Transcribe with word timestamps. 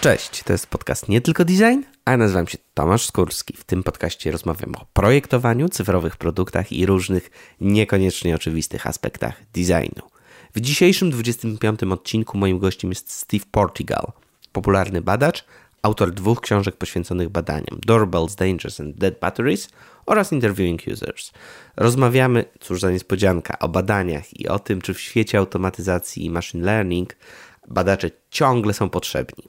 Cześć, 0.00 0.42
to 0.42 0.52
jest 0.52 0.66
podcast 0.66 1.08
Nie 1.08 1.20
Tylko 1.20 1.44
Design, 1.44 1.80
a 2.04 2.16
nazywam 2.16 2.46
się 2.46 2.58
Tomasz 2.74 3.06
Skórski. 3.06 3.56
W 3.56 3.64
tym 3.64 3.82
podcaście 3.82 4.30
rozmawiam 4.30 4.74
o 4.74 4.86
projektowaniu, 4.92 5.68
cyfrowych 5.68 6.16
produktach 6.16 6.72
i 6.72 6.86
różnych 6.86 7.30
niekoniecznie 7.60 8.34
oczywistych 8.34 8.86
aspektach 8.86 9.42
designu. 9.54 10.02
W 10.54 10.60
dzisiejszym 10.60 11.10
25 11.10 11.82
odcinku 11.82 12.38
moim 12.38 12.58
gościem 12.58 12.90
jest 12.90 13.12
Steve 13.12 13.44
Portugal, 13.50 14.12
popularny 14.52 15.00
badacz, 15.00 15.44
autor 15.82 16.12
dwóch 16.12 16.40
książek 16.40 16.76
poświęconych 16.76 17.28
badaniom 17.28 17.80
Doorbells, 17.86 18.34
Dangers 18.34 18.80
and 18.80 18.96
Dead 18.96 19.20
Batteries 19.20 19.68
oraz 20.06 20.32
Interviewing 20.32 20.80
Users. 20.92 21.32
Rozmawiamy, 21.76 22.44
cóż 22.60 22.80
za 22.80 22.90
niespodzianka, 22.90 23.58
o 23.58 23.68
badaniach 23.68 24.40
i 24.40 24.48
o 24.48 24.58
tym, 24.58 24.80
czy 24.80 24.94
w 24.94 25.00
świecie 25.00 25.38
automatyzacji 25.38 26.24
i 26.24 26.30
machine 26.30 26.64
learning 26.64 27.16
badacze 27.70 28.10
ciągle 28.30 28.74
są 28.74 28.90
potrzebni. 28.90 29.44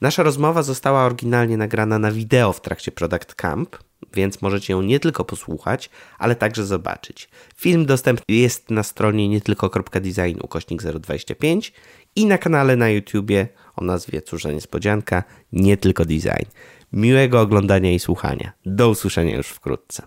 Nasza 0.00 0.22
rozmowa 0.22 0.62
została 0.62 1.04
oryginalnie 1.04 1.56
nagrana 1.56 1.98
na 1.98 2.12
wideo 2.12 2.52
w 2.52 2.60
trakcie 2.60 2.92
Product 2.92 3.34
Camp, 3.34 3.76
więc 4.14 4.42
możecie 4.42 4.72
ją 4.72 4.82
nie 4.82 5.00
tylko 5.00 5.24
posłuchać, 5.24 5.90
ale 6.18 6.36
także 6.36 6.66
zobaczyć. 6.66 7.28
Film 7.56 7.86
dostępny 7.86 8.34
jest 8.34 8.70
na 8.70 8.82
stronie 8.82 9.28
nie 9.28 9.40
tylko.design 9.40 10.38
ukośnik 10.42 10.82
025 10.82 11.72
i 12.16 12.26
na 12.26 12.38
kanale 12.38 12.76
na 12.76 12.88
YouTubie 12.88 13.48
o 13.76 13.84
nazwie 13.84 14.22
Cóż 14.22 14.42
za 14.42 14.52
niespodzianka, 14.52 15.24
nie 15.52 15.76
tylko 15.76 16.04
design. 16.04 16.50
Miłego 16.92 17.40
oglądania 17.40 17.92
i 17.92 17.98
słuchania. 17.98 18.52
Do 18.66 18.88
usłyszenia 18.88 19.36
już 19.36 19.48
wkrótce. 19.48 20.02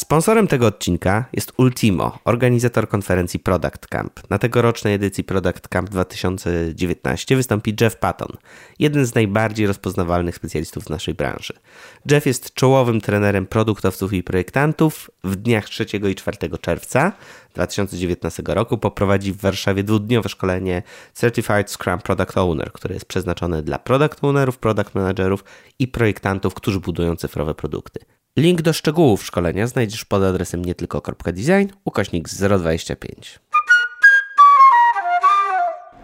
Sponsorem 0.00 0.46
tego 0.46 0.66
odcinka 0.66 1.24
jest 1.32 1.52
Ultimo, 1.56 2.18
organizator 2.24 2.88
konferencji 2.88 3.40
Product 3.40 3.86
Camp. 3.86 4.30
Na 4.30 4.38
tegorocznej 4.38 4.94
edycji 4.94 5.24
Product 5.24 5.68
Camp 5.68 5.90
2019 5.90 7.36
wystąpi 7.36 7.76
Jeff 7.80 7.96
Patton, 7.96 8.36
jeden 8.78 9.06
z 9.06 9.14
najbardziej 9.14 9.66
rozpoznawalnych 9.66 10.36
specjalistów 10.36 10.84
w 10.84 10.90
naszej 10.90 11.14
branży. 11.14 11.54
Jeff 12.10 12.26
jest 12.26 12.54
czołowym 12.54 13.00
trenerem 13.00 13.46
produktowców 13.46 14.12
i 14.12 14.22
projektantów. 14.22 15.10
W 15.24 15.36
dniach 15.36 15.64
3 15.64 15.84
i 16.10 16.14
4 16.14 16.38
czerwca 16.60 17.12
2019 17.54 18.42
roku 18.46 18.78
poprowadzi 18.78 19.32
w 19.32 19.36
Warszawie 19.40 19.84
dwudniowe 19.84 20.28
szkolenie 20.28 20.82
Certified 21.14 21.70
Scrum 21.70 21.98
Product 21.98 22.38
Owner, 22.38 22.72
które 22.72 22.94
jest 22.94 23.06
przeznaczone 23.06 23.62
dla 23.62 23.78
product 23.78 24.24
ownerów, 24.24 24.58
product 24.58 24.94
managerów 24.94 25.44
i 25.78 25.88
projektantów, 25.88 26.54
którzy 26.54 26.80
budują 26.80 27.16
cyfrowe 27.16 27.54
produkty. 27.54 28.00
Link 28.36 28.62
do 28.62 28.72
szczegółów 28.72 29.24
szkolenia 29.24 29.66
znajdziesz 29.66 30.04
pod 30.04 30.22
adresem 30.22 30.64
nietylko.design 30.64 31.68
ukośnik 31.84 32.28
025. 32.28 33.40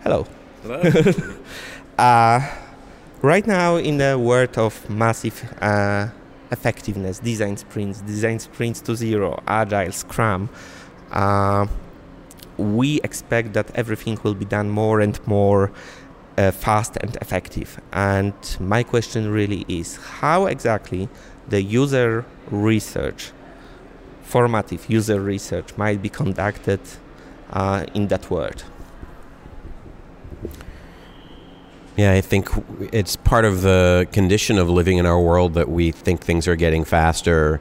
Hello. 0.05 0.25
Hello. 0.63 0.81
uh, 1.99 2.43
right 3.23 3.47
now 3.47 3.79
in 3.85 3.99
the 3.99 4.19
world 4.19 4.59
of 4.59 4.91
massive 4.91 5.45
uh, 5.63 6.09
effectiveness, 6.51 7.21
design 7.21 7.57
sprints, 7.57 8.01
design 8.03 8.41
sprints 8.41 8.83
to 8.83 8.97
zero, 8.97 9.43
agile, 9.47 9.93
scrum, 9.93 10.49
uh, 11.13 11.67
we 12.59 13.01
expect 13.05 13.53
that 13.53 13.71
everything 13.75 14.19
will 14.25 14.35
be 14.35 14.47
done 14.47 14.69
more 14.69 15.01
and 15.01 15.21
more 15.27 15.71
uh, 16.39 16.51
fast 16.51 16.97
and 17.03 17.17
effective. 17.21 17.81
And 17.93 18.35
my 18.61 18.83
question 18.83 19.31
really 19.33 19.65
is 19.69 19.99
how 20.21 20.47
exactly 20.47 21.09
the 21.49 21.63
user 21.63 22.25
research, 22.51 23.33
formative 24.23 24.89
user 24.91 25.21
research, 25.21 25.77
might 25.77 26.03
be 26.03 26.09
conducted 26.09 26.81
uh, 27.51 27.85
in 27.95 28.09
that 28.09 28.31
world. 28.31 28.65
Yeah, 31.97 32.13
I 32.13 32.21
think 32.21 32.49
it's 32.93 33.17
part 33.17 33.47
of 33.47 33.63
the 33.63 34.07
condition 34.13 34.59
of 34.59 34.69
living 34.69 34.99
in 34.99 35.07
our 35.07 35.21
world 35.21 35.55
that 35.55 35.71
we 35.71 35.91
think 35.93 36.21
things 36.21 36.47
are 36.47 36.57
getting 36.57 36.85
faster. 36.85 37.61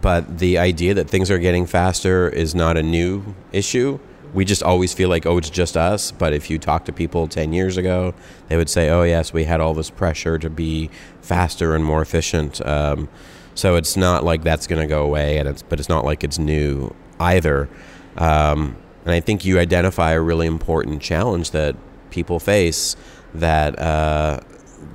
But 0.00 0.38
the 0.38 0.58
idea 0.58 0.94
that 0.94 1.08
things 1.08 1.30
are 1.30 1.38
getting 1.38 1.64
faster 1.64 2.28
is 2.28 2.54
not 2.54 2.76
a 2.76 2.82
new 2.82 3.34
issue. 3.52 4.00
We 4.34 4.44
just 4.44 4.62
always 4.62 4.92
feel 4.92 5.08
like, 5.08 5.24
oh, 5.26 5.38
it's 5.38 5.48
just 5.48 5.76
us. 5.76 6.10
But 6.10 6.32
if 6.32 6.50
you 6.50 6.58
talk 6.58 6.84
to 6.86 6.92
people 6.92 7.28
10 7.28 7.52
years 7.52 7.76
ago, 7.76 8.14
they 8.48 8.56
would 8.56 8.68
say, 8.68 8.90
oh, 8.90 9.02
yes, 9.04 9.32
we 9.32 9.44
had 9.44 9.60
all 9.60 9.74
this 9.74 9.90
pressure 9.90 10.38
to 10.38 10.50
be 10.50 10.90
faster 11.22 11.74
and 11.74 11.84
more 11.84 12.02
efficient. 12.02 12.64
Um, 12.66 13.08
so 13.54 13.76
it's 13.76 13.96
not 13.96 14.24
like 14.24 14.42
that's 14.42 14.66
going 14.66 14.82
to 14.82 14.88
go 14.88 15.04
away, 15.04 15.38
and 15.38 15.48
it's, 15.48 15.62
but 15.62 15.78
it's 15.78 15.88
not 15.88 16.04
like 16.04 16.24
it's 16.24 16.38
new 16.38 16.94
either. 17.20 17.68
Um, 18.16 18.76
and 19.04 19.14
I 19.14 19.20
think 19.20 19.44
you 19.44 19.58
identify 19.58 20.12
a 20.12 20.20
really 20.20 20.46
important 20.46 21.00
challenge 21.00 21.52
that 21.52 21.76
people 22.10 22.40
face 22.40 22.96
that 23.34 23.78
uh, 23.78 24.40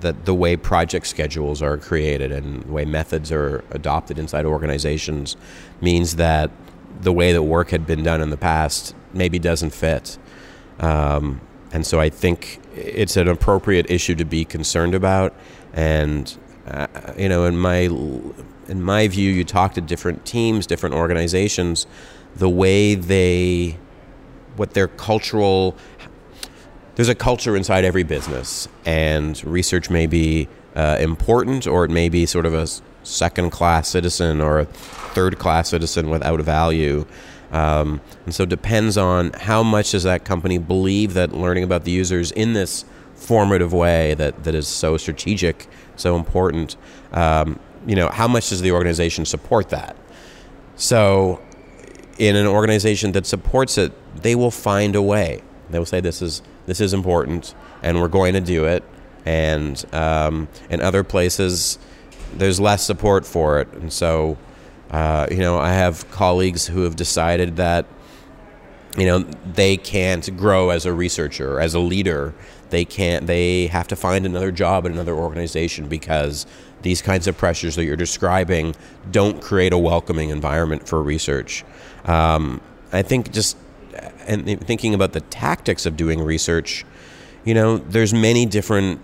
that 0.01 0.25
the 0.25 0.33
way 0.33 0.55
project 0.55 1.05
schedules 1.07 1.61
are 1.61 1.77
created 1.77 2.31
and 2.31 2.63
the 2.63 2.71
way 2.71 2.85
methods 2.85 3.31
are 3.31 3.63
adopted 3.71 4.17
inside 4.17 4.45
organizations 4.45 5.35
means 5.81 6.15
that 6.15 6.51
the 6.99 7.13
way 7.13 7.31
that 7.33 7.43
work 7.43 7.69
had 7.69 7.85
been 7.85 8.03
done 8.03 8.21
in 8.21 8.29
the 8.29 8.37
past 8.37 8.95
maybe 9.13 9.39
doesn't 9.39 9.73
fit. 9.73 10.17
Um, 10.79 11.41
and 11.71 11.85
so 11.85 11.99
I 11.99 12.09
think 12.09 12.59
it's 12.75 13.17
an 13.17 13.27
appropriate 13.27 13.89
issue 13.89 14.15
to 14.15 14.25
be 14.25 14.45
concerned 14.45 14.95
about. 14.95 15.33
And 15.73 16.35
uh, 16.67 16.87
you 17.17 17.29
know, 17.29 17.45
in 17.45 17.57
my 17.57 17.89
in 18.67 18.83
my 18.83 19.07
view, 19.07 19.31
you 19.31 19.43
talk 19.43 19.73
to 19.73 19.81
different 19.81 20.25
teams, 20.25 20.67
different 20.67 20.95
organizations, 20.95 21.87
the 22.35 22.49
way 22.49 22.93
they, 22.93 23.77
what 24.55 24.73
their 24.73 24.87
cultural 24.87 25.75
there's 26.99 27.07
a 27.07 27.15
culture 27.15 27.55
inside 27.55 27.85
every 27.85 28.03
business, 28.03 28.67
and 28.85 29.41
research 29.45 29.89
may 29.89 30.05
be 30.05 30.49
uh, 30.75 30.97
important, 30.99 31.65
or 31.65 31.85
it 31.85 31.91
may 31.91 32.09
be 32.09 32.25
sort 32.25 32.45
of 32.45 32.53
a 32.53 32.67
second 33.03 33.51
class 33.51 33.87
citizen 33.87 34.41
or 34.41 34.59
a 34.59 34.65
third 34.65 35.39
class 35.39 35.69
citizen 35.69 36.09
without 36.09 36.41
value. 36.41 37.05
Um, 37.51 38.01
and 38.25 38.33
so 38.33 38.43
it 38.43 38.49
depends 38.49 38.97
on 38.97 39.31
how 39.33 39.63
much 39.63 39.91
does 39.91 40.03
that 40.03 40.23
company 40.23 40.57
believe 40.57 41.13
that 41.15 41.33
learning 41.33 41.63
about 41.63 41.83
the 41.83 41.91
users 41.91 42.31
in 42.31 42.53
this 42.53 42.85
formative 43.15 43.73
way 43.73 44.13
that, 44.15 44.43
that 44.43 44.55
is 44.55 44.67
so 44.67 44.97
strategic, 44.97 45.67
so 45.95 46.15
important, 46.15 46.75
um, 47.11 47.59
you 47.87 47.95
know, 47.95 48.09
how 48.09 48.27
much 48.27 48.49
does 48.49 48.61
the 48.61 48.71
organization 48.71 49.25
support 49.25 49.69
that? 49.69 49.95
So 50.75 51.41
in 52.17 52.35
an 52.35 52.45
organization 52.45 53.13
that 53.13 53.25
supports 53.25 53.77
it, 53.77 53.91
they 54.21 54.35
will 54.35 54.51
find 54.51 54.95
a 54.95 55.01
way. 55.01 55.41
They 55.69 55.79
will 55.79 55.85
say 55.85 56.01
this 56.01 56.21
is 56.21 56.41
this 56.65 56.81
is 56.81 56.93
important, 56.93 57.55
and 57.81 57.99
we're 57.99 58.09
going 58.09 58.33
to 58.33 58.41
do 58.41 58.65
it. 58.65 58.83
And 59.25 59.83
um, 59.93 60.47
in 60.69 60.81
other 60.81 61.03
places, 61.03 61.79
there's 62.35 62.59
less 62.59 62.85
support 62.85 63.25
for 63.25 63.59
it, 63.59 63.67
and 63.73 63.91
so 63.91 64.37
uh, 64.91 65.27
you 65.29 65.37
know 65.37 65.57
I 65.57 65.73
have 65.73 66.09
colleagues 66.11 66.67
who 66.67 66.83
have 66.83 66.95
decided 66.95 67.57
that 67.57 67.85
you 68.97 69.05
know 69.05 69.19
they 69.19 69.77
can't 69.77 70.35
grow 70.37 70.69
as 70.69 70.85
a 70.85 70.93
researcher, 70.93 71.59
as 71.59 71.73
a 71.73 71.79
leader. 71.79 72.33
They 72.69 72.85
can't. 72.85 73.25
They 73.27 73.67
have 73.67 73.87
to 73.87 73.95
find 73.95 74.25
another 74.25 74.51
job 74.51 74.85
at 74.85 74.91
another 74.91 75.15
organization 75.15 75.87
because 75.87 76.45
these 76.81 77.01
kinds 77.01 77.27
of 77.27 77.37
pressures 77.37 77.75
that 77.75 77.85
you're 77.85 77.95
describing 77.95 78.75
don't 79.11 79.41
create 79.41 79.73
a 79.73 79.77
welcoming 79.77 80.29
environment 80.29 80.87
for 80.87 81.01
research. 81.01 81.65
Um, 82.05 82.61
I 82.91 83.01
think 83.01 83.31
just 83.31 83.57
and 84.27 84.65
thinking 84.65 84.93
about 84.93 85.13
the 85.13 85.21
tactics 85.21 85.85
of 85.85 85.97
doing 85.97 86.21
research, 86.21 86.85
you 87.43 87.53
know, 87.53 87.77
there's 87.77 88.13
many 88.13 88.45
different. 88.45 89.01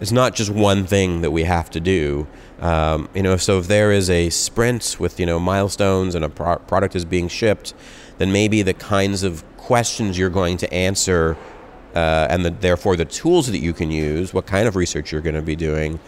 It's 0.00 0.12
not 0.12 0.34
just 0.34 0.50
one 0.50 0.86
thing 0.86 1.22
that 1.22 1.30
we 1.30 1.44
have 1.44 1.70
to 1.70 1.80
do. 1.80 2.26
Um, 2.60 3.08
you 3.14 3.22
know, 3.22 3.36
so 3.36 3.58
if 3.58 3.66
there 3.66 3.92
is 3.92 4.10
a 4.10 4.30
sprint 4.30 4.96
with 4.98 5.18
you 5.20 5.26
know 5.26 5.38
milestones 5.38 6.14
and 6.14 6.24
a 6.24 6.28
pro- 6.28 6.58
product 6.58 6.96
is 6.96 7.04
being 7.04 7.28
shipped, 7.28 7.74
then 8.18 8.32
maybe 8.32 8.62
the 8.62 8.74
kinds 8.74 9.22
of 9.22 9.44
questions 9.56 10.18
you're 10.18 10.30
going 10.30 10.56
to 10.58 10.72
answer, 10.72 11.36
uh, 11.94 12.26
and 12.30 12.44
the, 12.44 12.50
therefore 12.50 12.96
the 12.96 13.04
tools 13.04 13.46
that 13.48 13.58
you 13.58 13.72
can 13.72 13.90
use, 13.90 14.32
what 14.32 14.46
kind 14.46 14.68
of 14.68 14.76
research 14.76 15.12
you're 15.12 15.20
going 15.20 15.34
to 15.34 15.42
be 15.42 15.56
doing, 15.56 15.98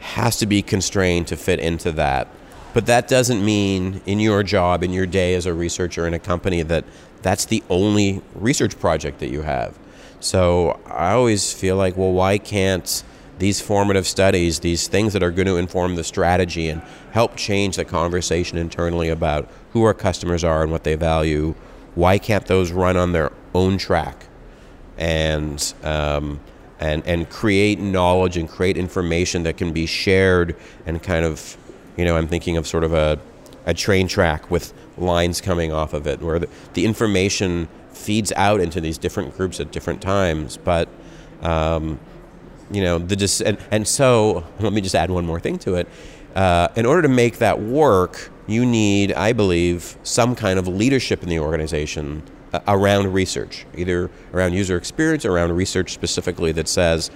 has 0.00 0.36
to 0.38 0.46
be 0.46 0.62
constrained 0.62 1.26
to 1.28 1.36
fit 1.36 1.58
into 1.58 1.92
that. 1.92 2.28
But 2.72 2.86
that 2.86 3.08
doesn't 3.08 3.44
mean 3.44 4.00
in 4.06 4.20
your 4.20 4.42
job, 4.42 4.84
in 4.84 4.92
your 4.92 5.06
day 5.06 5.34
as 5.34 5.46
a 5.46 5.54
researcher 5.54 6.06
in 6.06 6.14
a 6.14 6.18
company, 6.18 6.62
that 6.62 6.84
that's 7.22 7.44
the 7.46 7.62
only 7.68 8.22
research 8.34 8.78
project 8.78 9.18
that 9.20 9.30
you 9.30 9.42
have. 9.42 9.78
So 10.20 10.78
I 10.86 11.12
always 11.12 11.52
feel 11.52 11.76
like, 11.76 11.96
well, 11.96 12.12
why 12.12 12.38
can't 12.38 13.02
these 13.40 13.60
formative 13.60 14.06
studies, 14.06 14.60
these 14.60 14.86
things 14.86 15.14
that 15.14 15.22
are 15.22 15.30
going 15.30 15.46
to 15.46 15.56
inform 15.56 15.96
the 15.96 16.04
strategy 16.04 16.68
and 16.68 16.82
help 17.12 17.36
change 17.36 17.76
the 17.76 17.84
conversation 17.84 18.58
internally 18.58 19.08
about 19.08 19.48
who 19.72 19.82
our 19.82 19.94
customers 19.94 20.44
are 20.44 20.62
and 20.62 20.70
what 20.70 20.84
they 20.84 20.94
value, 20.94 21.54
why 21.94 22.18
can't 22.18 22.46
those 22.46 22.70
run 22.70 22.96
on 22.96 23.12
their 23.12 23.32
own 23.54 23.78
track 23.78 24.26
and 24.98 25.72
um, 25.82 26.38
and 26.78 27.02
and 27.06 27.30
create 27.30 27.80
knowledge 27.80 28.36
and 28.36 28.48
create 28.48 28.76
information 28.76 29.42
that 29.42 29.56
can 29.56 29.72
be 29.72 29.86
shared 29.86 30.54
and 30.84 31.02
kind 31.02 31.24
of, 31.24 31.56
you 31.96 32.04
know, 32.04 32.16
I'm 32.16 32.28
thinking 32.28 32.58
of 32.58 32.66
sort 32.66 32.84
of 32.84 32.92
a 32.92 33.18
a 33.64 33.72
train 33.72 34.06
track 34.06 34.50
with 34.50 34.74
lines 34.98 35.40
coming 35.40 35.72
off 35.72 35.94
of 35.94 36.06
it, 36.06 36.20
where 36.20 36.38
the, 36.38 36.48
the 36.74 36.84
information 36.84 37.68
feeds 37.92 38.32
out 38.36 38.60
into 38.60 38.80
these 38.80 38.98
different 38.98 39.34
groups 39.36 39.60
at 39.60 39.72
different 39.72 40.02
times. 40.02 40.58
But 40.58 40.88
um, 41.42 41.98
you 42.70 42.82
know, 42.82 42.98
the 42.98 43.16
dis- 43.16 43.40
and, 43.40 43.58
and 43.70 43.86
so 43.86 44.44
let 44.60 44.72
me 44.72 44.80
just 44.80 44.94
add 44.94 45.10
one 45.10 45.26
more 45.26 45.40
thing 45.40 45.58
to 45.60 45.76
it. 45.76 45.88
Uh, 46.34 46.68
in 46.76 46.86
order 46.86 47.02
to 47.02 47.08
make 47.08 47.38
that 47.38 47.60
work, 47.60 48.30
you 48.46 48.64
need, 48.64 49.12
I 49.12 49.32
believe, 49.32 49.96
some 50.02 50.34
kind 50.34 50.58
of 50.58 50.68
leadership 50.68 51.22
in 51.22 51.28
the 51.28 51.40
organization 51.40 52.22
uh, 52.52 52.60
around 52.68 53.12
research, 53.12 53.66
either 53.76 54.10
around 54.32 54.52
user 54.52 54.76
experience 54.76 55.24
or 55.24 55.32
around 55.32 55.52
research 55.52 55.92
specifically 55.92 56.52
that 56.52 56.68
says, 56.68 57.10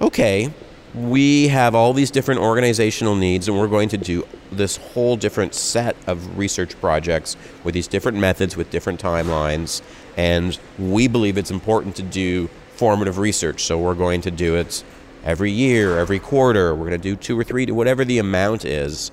okay, 0.00 0.52
we 0.94 1.48
have 1.48 1.74
all 1.74 1.92
these 1.92 2.10
different 2.10 2.40
organizational 2.40 3.14
needs 3.14 3.46
and 3.46 3.56
we're 3.56 3.68
going 3.68 3.88
to 3.88 3.98
do 3.98 4.26
this 4.50 4.76
whole 4.76 5.16
different 5.16 5.54
set 5.54 5.96
of 6.06 6.36
research 6.36 6.78
projects 6.80 7.36
with 7.62 7.74
these 7.74 7.86
different 7.86 8.18
methods 8.18 8.56
with 8.56 8.70
different 8.70 9.00
timelines 9.00 9.82
and 10.16 10.58
we 10.78 11.06
believe 11.06 11.38
it's 11.38 11.52
important 11.52 11.94
to 11.94 12.02
do 12.02 12.50
formative 12.80 13.18
research. 13.18 13.62
So 13.64 13.78
we're 13.78 13.94
going 13.94 14.22
to 14.22 14.30
do 14.30 14.56
it 14.56 14.82
every 15.22 15.50
year 15.50 15.98
every 15.98 16.18
quarter. 16.18 16.74
We're 16.74 16.88
going 16.88 16.98
to 17.02 17.08
do 17.10 17.14
two 17.14 17.38
or 17.38 17.44
three 17.44 17.66
whatever 17.66 18.06
the 18.06 18.18
amount 18.18 18.64
is. 18.64 19.10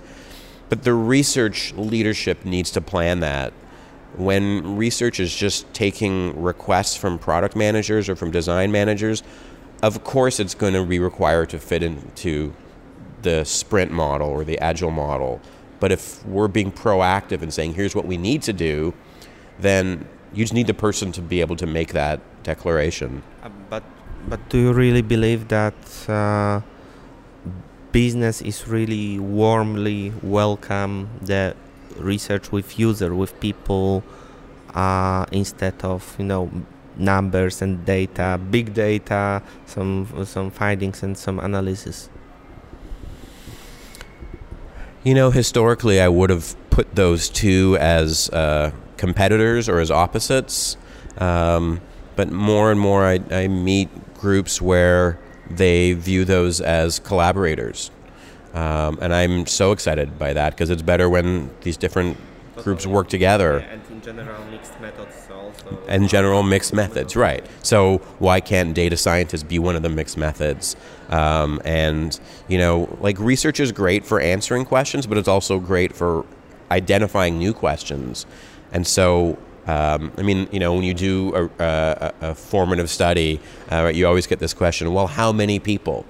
But 0.70 0.84
the 0.84 0.94
research 0.94 1.74
leadership 1.74 2.46
needs 2.46 2.72
to 2.72 2.82
plan 2.82 3.20
that. 3.20 3.52
When 4.16 4.78
research 4.78 5.20
is 5.20 5.36
just 5.36 5.72
taking 5.74 6.42
requests 6.42 6.96
from 6.96 7.20
product 7.20 7.58
managers 7.58 8.08
or 8.08 8.16
from 8.16 8.32
design 8.32 8.72
managers 8.72 9.22
of 9.84 10.04
course 10.04 10.40
it's 10.40 10.56
going 10.56 10.74
to 10.74 10.86
be 10.86 10.98
required 10.98 11.50
to 11.50 11.60
fit 11.60 11.84
into 11.84 12.54
the 13.22 13.44
sprint 13.44 13.92
model 13.92 14.30
or 14.30 14.46
the 14.46 14.58
agile 14.60 14.92
model. 14.92 15.42
But 15.82 15.92
if 15.92 16.26
we're 16.26 16.48
being 16.48 16.72
proactive 16.72 17.42
and 17.42 17.54
saying, 17.54 17.74
here's 17.74 17.94
what 17.94 18.06
we 18.06 18.18
need 18.18 18.42
to 18.44 18.54
do, 18.54 18.94
then 19.60 20.08
you 20.34 20.44
just 20.44 20.54
need 20.54 20.68
the 20.68 20.74
person 20.74 21.12
to 21.12 21.22
be 21.22 21.42
able 21.42 21.58
to 21.58 21.68
make 21.68 21.94
that 21.94 22.22
declaration. 22.48 23.12
Uh, 23.44 23.50
but, 23.70 23.84
but 24.32 24.40
do 24.50 24.58
you 24.58 24.72
really 24.74 25.04
believe 25.04 25.42
that 25.50 25.80
uh, 26.10 26.62
business 27.92 28.42
is 28.42 28.68
really 28.68 29.20
warmly 29.20 30.12
welcome 30.24 31.10
the 31.22 31.56
research 32.14 32.52
with 32.52 32.80
user, 32.80 33.14
with 33.14 33.32
people, 33.40 34.04
uh, 34.74 35.26
instead 35.32 35.76
of, 35.84 36.16
you 36.20 36.26
know, 36.26 36.50
numbers 36.98 37.62
and 37.62 37.86
data, 37.86 38.40
big 38.50 38.74
data, 38.74 39.42
some 39.66 40.08
some 40.26 40.50
findings 40.50 41.04
and 41.04 41.18
some 41.18 41.40
analysis. 41.40 42.10
You 45.04 45.14
know, 45.14 45.32
historically, 45.32 46.02
I 46.02 46.10
would 46.10 46.30
have 46.30 46.56
put 46.70 46.88
those 46.96 47.30
two 47.30 47.78
as 47.80 48.30
uh, 48.30 48.72
competitors 48.98 49.70
or 49.70 49.80
as 49.80 49.92
opposites. 49.92 50.78
Um, 51.18 51.82
but 52.18 52.30
more 52.32 52.72
and 52.72 52.80
more, 52.80 53.06
I, 53.06 53.22
I, 53.32 53.48
meet 53.48 53.90
groups 54.16 54.62
where 54.62 55.18
they 55.50 55.94
view 55.94 56.26
those 56.26 56.60
as 56.60 57.00
collaborators. 57.00 57.92
Um, 58.54 58.98
and 59.02 59.14
I'm 59.14 59.46
so 59.46 59.72
excited 59.72 60.18
by 60.18 60.34
that 60.34 60.50
because 60.50 60.70
it's 60.70 60.82
better 60.82 61.10
when 61.10 61.52
these 61.62 61.78
different 61.78 62.18
groups 62.58 62.88
work 62.88 63.08
together. 63.08 63.60
Yeah, 63.60 63.74
and 63.74 63.82
in 63.92 64.02
general, 64.02 64.44
mixed 64.46 64.80
methods 64.82 65.30
also. 65.32 65.80
And 65.88 66.10
general 66.10 66.42
mixed 66.42 66.74
methods, 66.74 67.16
right. 67.16 67.46
So 67.62 68.00
why 68.18 68.40
can't 68.40 68.74
data 68.74 68.98
scientists 68.98 69.44
be 69.44 69.60
one 69.60 69.76
of 69.76 69.84
the 69.84 69.90
mixed 69.90 70.18
methods? 70.18 70.76
Um, 71.10 71.62
and, 71.64 72.20
you 72.48 72.58
know, 72.58 72.98
like 73.00 73.20
research 73.20 73.60
is 73.60 73.72
great 73.72 74.06
for 74.06 74.20
answering 74.20 74.66
questions, 74.66 75.06
but 75.06 75.20
it's 75.20 75.28
also 75.28 75.60
great 75.60 75.96
for 75.96 76.26
identifying 76.72 77.38
new 77.38 77.54
questions. 77.54 78.26
And 78.72 78.88
so 78.88 79.38
um, 79.68 80.14
I 80.18 80.22
mean, 80.22 80.48
you 80.52 80.60
know, 80.60 80.74
when 80.74 80.84
you 80.84 80.94
do 80.94 81.36
a, 81.36 81.64
a, 81.64 82.14
a 82.30 82.36
formative 82.36 82.90
study, 82.90 83.42
uh, 83.70 83.92
you 83.94 84.08
always 84.08 84.26
get 84.26 84.40
this 84.40 84.54
question: 84.54 84.94
Well, 84.94 85.08
how 85.08 85.32
many 85.32 85.60
people 85.60 86.06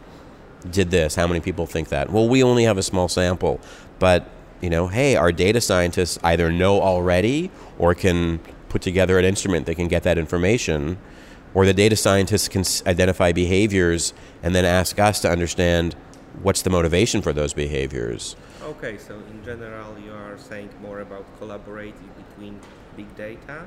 did 0.69 0.91
this? 0.91 1.15
How 1.15 1.27
many 1.27 1.39
people 1.39 1.65
think 1.65 1.89
that? 1.89 2.11
Well, 2.11 2.29
we 2.29 2.43
only 2.43 2.63
have 2.65 2.77
a 2.77 2.83
small 2.83 3.07
sample, 3.07 3.59
but 3.97 4.29
you 4.61 4.69
know, 4.69 4.87
hey, 4.87 5.15
our 5.15 5.31
data 5.31 5.59
scientists 5.59 6.19
either 6.23 6.51
know 6.51 6.81
already 6.81 7.51
or 7.77 7.93
can 7.93 8.39
put 8.69 8.81
together 8.81 9.17
an 9.17 9.25
instrument 9.25 9.65
that 9.65 9.75
can 9.75 9.87
get 9.87 10.03
that 10.03 10.17
information, 10.17 10.97
or 11.53 11.65
the 11.65 11.73
data 11.73 11.95
scientists 11.95 12.47
can 12.47 12.63
identify 12.85 13.31
behaviors 13.31 14.13
and 14.43 14.53
then 14.53 14.65
ask 14.65 14.99
us 14.99 15.19
to 15.21 15.29
understand 15.31 15.95
what's 16.43 16.61
the 16.61 16.69
motivation 16.69 17.21
for 17.21 17.33
those 17.33 17.53
behaviors. 17.53 18.35
Okay, 18.67 18.97
so 18.97 19.13
in 19.31 19.45
general, 19.45 19.97
you 19.97 20.11
are 20.11 20.37
saying 20.37 20.69
more 20.81 20.99
about 20.99 21.25
collaborating 21.39 22.09
between 22.17 22.59
big 22.97 23.07
data 23.15 23.65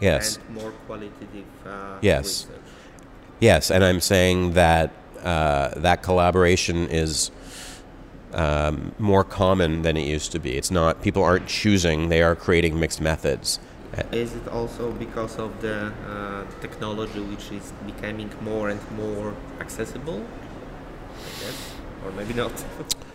yes. 0.00 0.38
and 0.38 0.56
more 0.56 0.70
qualitative 0.86 1.44
uh, 1.66 1.98
yes. 2.00 2.46
research. 2.46 2.70
Yes, 3.40 3.70
and 3.70 3.84
I'm 3.84 4.00
saying 4.00 4.52
that 4.52 4.90
uh, 5.22 5.78
that 5.78 6.02
collaboration 6.02 6.88
is 6.88 7.30
um, 8.32 8.94
more 8.98 9.22
common 9.22 9.82
than 9.82 9.98
it 9.98 10.06
used 10.06 10.32
to 10.32 10.38
be. 10.38 10.56
It's 10.56 10.70
not 10.70 11.02
people 11.02 11.22
aren't 11.22 11.46
choosing; 11.46 12.08
they 12.08 12.22
are 12.22 12.34
creating 12.34 12.80
mixed 12.80 13.02
methods. 13.02 13.60
Is 14.12 14.34
it 14.34 14.48
also 14.48 14.92
because 14.92 15.36
of 15.36 15.60
the 15.60 15.92
uh, 16.08 16.44
technology 16.62 17.20
which 17.20 17.52
is 17.52 17.72
becoming 17.84 18.30
more 18.40 18.70
and 18.70 18.80
more 18.92 19.34
accessible? 19.60 20.24
I 20.24 21.44
guess, 21.44 21.74
or 22.02 22.12
maybe 22.12 22.32
not. 22.32 22.52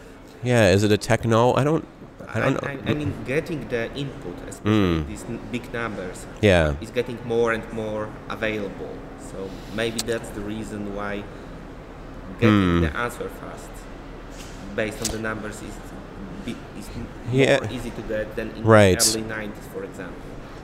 yeah, 0.44 0.69
is 0.72 0.84
it 0.84 0.92
a 0.92 0.98
techno? 0.98 1.54
I 1.54 1.63
don't. 1.63 1.88
I 2.28 2.40
don't 2.40 2.66
I, 2.66 2.74
know. 2.74 2.81
I, 2.88 2.92
I 2.92 2.94
mean, 2.94 3.13
getting 3.25 3.68
the 3.69 3.94
input, 3.94 4.36
especially 4.48 4.72
mm. 4.72 5.07
these 5.07 5.24
n- 5.25 5.40
big 5.51 5.72
numbers, 5.72 6.25
yeah, 6.42 6.75
is 6.81 6.90
getting 6.90 7.19
more 7.25 7.54
and 7.54 7.72
more 7.72 8.10
available. 8.30 8.98
So 9.19 9.50
maybe 9.75 10.00
that's 10.00 10.30
the 10.30 10.42
reason 10.42 10.95
why 10.95 11.24
getting 12.40 12.56
mm. 12.56 12.81
the 12.81 12.98
answer 12.98 13.30
fast 13.30 13.69
based 14.75 15.01
on 15.01 15.16
the 15.16 15.22
numbers 15.22 15.62
is, 15.62 16.56
is 16.78 16.89
yeah. 17.31 17.60
more 17.60 17.72
easy 17.72 17.92
to 17.92 18.01
get 18.04 18.36
than 18.36 18.51
in 18.51 18.63
right. 18.63 19.00
the 19.00 19.19
early 19.19 19.50
90s, 19.50 19.72
for 19.72 19.84
example. 19.84 20.22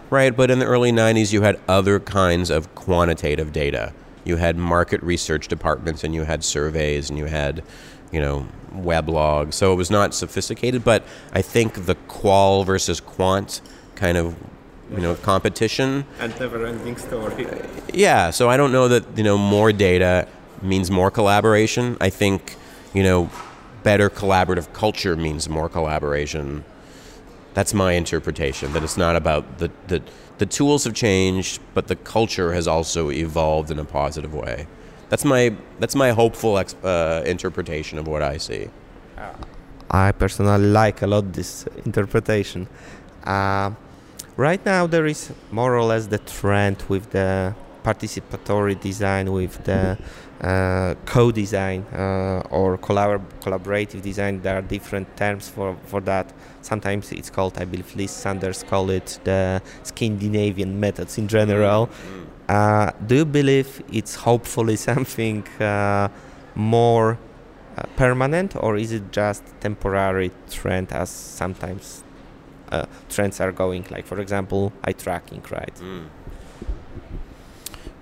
Right, 0.09 0.35
but 0.35 0.49
in 0.49 0.59
the 0.59 0.65
early 0.65 0.91
90s, 0.91 1.31
you 1.31 1.41
had 1.43 1.59
other 1.67 1.99
kinds 1.99 2.49
of 2.49 2.73
quantitative 2.73 3.51
data. 3.51 3.93
You 4.25 4.37
had 4.37 4.57
market 4.57 5.01
research 5.03 5.47
departments, 5.47 6.03
and 6.03 6.15
you 6.15 6.23
had 6.23 6.43
surveys, 6.43 7.09
and 7.09 7.19
you 7.19 7.25
had, 7.25 7.63
you 8.11 8.19
know, 8.19 8.47
weblog. 8.73 9.53
So 9.53 9.73
it 9.73 9.75
was 9.75 9.89
not 9.89 10.13
sophisticated, 10.13 10.83
but 10.83 11.03
I 11.33 11.41
think 11.41 11.85
the 11.85 11.95
qual 12.07 12.63
versus 12.63 12.99
quant 12.99 13.61
kind 13.95 14.17
of 14.17 14.35
you 14.91 15.01
know 15.01 15.13
competition 15.13 16.03
and 16.19 16.39
never 16.39 16.65
ending 16.65 16.97
story 16.97 17.45
yeah 17.93 18.31
so 18.31 18.49
i 18.49 18.57
don't 18.57 18.71
know 18.71 18.87
that 18.87 19.05
you 19.15 19.23
know 19.23 19.37
more 19.37 19.71
data 19.71 20.27
means 20.63 20.89
more 20.89 21.11
collaboration 21.11 21.95
i 22.01 22.09
think 22.09 22.55
you 22.95 23.03
know 23.03 23.29
better 23.83 24.09
collaborative 24.09 24.71
culture 24.73 25.15
means 25.15 25.49
more 25.49 25.69
collaboration. 25.69 26.63
That's 27.53 27.73
my 27.73 27.93
interpretation. 27.93 28.73
That 28.73 28.83
it's 28.83 28.97
not 28.97 29.15
about 29.15 29.59
the, 29.59 29.71
the 29.87 30.01
the 30.37 30.45
tools 30.45 30.85
have 30.85 30.93
changed, 30.93 31.59
but 31.73 31.87
the 31.87 31.95
culture 31.95 32.53
has 32.53 32.67
also 32.67 33.11
evolved 33.11 33.71
in 33.71 33.79
a 33.79 33.85
positive 33.85 34.33
way. 34.33 34.67
That's 35.09 35.25
my 35.25 35.53
that's 35.79 35.95
my 35.95 36.11
hopeful 36.11 36.55
uh, 36.57 37.23
interpretation 37.25 37.99
of 37.99 38.07
what 38.07 38.21
I 38.21 38.37
see. 38.37 38.69
I 39.91 40.11
personally 40.11 40.67
like 40.67 41.01
a 41.01 41.07
lot 41.07 41.33
this 41.33 41.65
interpretation. 41.85 42.67
Uh, 43.23 43.71
right 44.37 44.63
now, 44.65 44.85
there 44.87 45.07
is 45.07 45.31
more 45.51 45.75
or 45.75 45.83
less 45.83 46.07
the 46.07 46.19
trend 46.19 46.83
with 46.87 47.09
the 47.09 47.55
participatory 47.83 48.79
design, 48.79 49.31
with 49.31 49.63
the 49.63 49.97
uh, 50.41 50.93
co-design 51.05 51.81
uh, 51.93 52.41
or 52.51 52.77
collabor- 52.77 53.25
collaborative 53.41 54.01
design. 54.01 54.41
There 54.41 54.57
are 54.57 54.61
different 54.61 55.17
terms 55.17 55.49
for, 55.49 55.75
for 55.85 56.01
that. 56.01 56.31
Sometimes 56.61 57.11
it's 57.11 57.29
called, 57.29 57.57
I 57.57 57.65
believe, 57.65 57.95
Liz 57.95 58.11
Sanders 58.11 58.63
call 58.63 58.89
it 58.91 59.19
the 59.23 59.61
Scandinavian 59.83 60.79
methods 60.79 61.17
in 61.17 61.27
general. 61.27 61.87
Mm-hmm. 61.87 62.38
Uh, 62.49 62.91
do 63.05 63.17
you 63.17 63.25
believe 63.25 63.83
it's 63.91 64.15
hopefully 64.15 64.75
something 64.89 65.47
uh, 65.59 66.09
more 66.55 67.19
uh, 67.77 67.83
permanent, 67.95 68.55
or 68.55 68.75
is 68.75 68.91
it 68.91 69.11
just 69.11 69.43
temporary 69.61 70.31
trend 70.49 70.91
as 70.91 71.09
sometimes 71.11 72.03
uh, 72.71 72.85
trends 73.07 73.39
are 73.39 73.51
going? 73.51 73.85
Like, 73.91 74.07
for 74.07 74.19
example, 74.19 74.73
eye 74.83 74.93
tracking, 74.93 75.43
right? 75.51 75.75
Mm. 75.75 76.07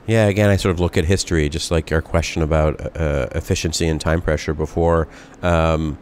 Yeah, 0.08 0.27
again, 0.27 0.50
I 0.50 0.56
sort 0.56 0.74
of 0.74 0.80
look 0.80 0.96
at 0.96 1.04
history, 1.04 1.50
just 1.50 1.70
like 1.70 1.92
our 1.92 2.01
question 2.01 2.42
about 2.42 2.98
uh, 2.98 3.27
efficiency 3.36 3.89
and 3.89 4.00
time 4.00 4.22
pressure 4.22 4.54
before. 4.54 5.10
Um, 5.42 5.98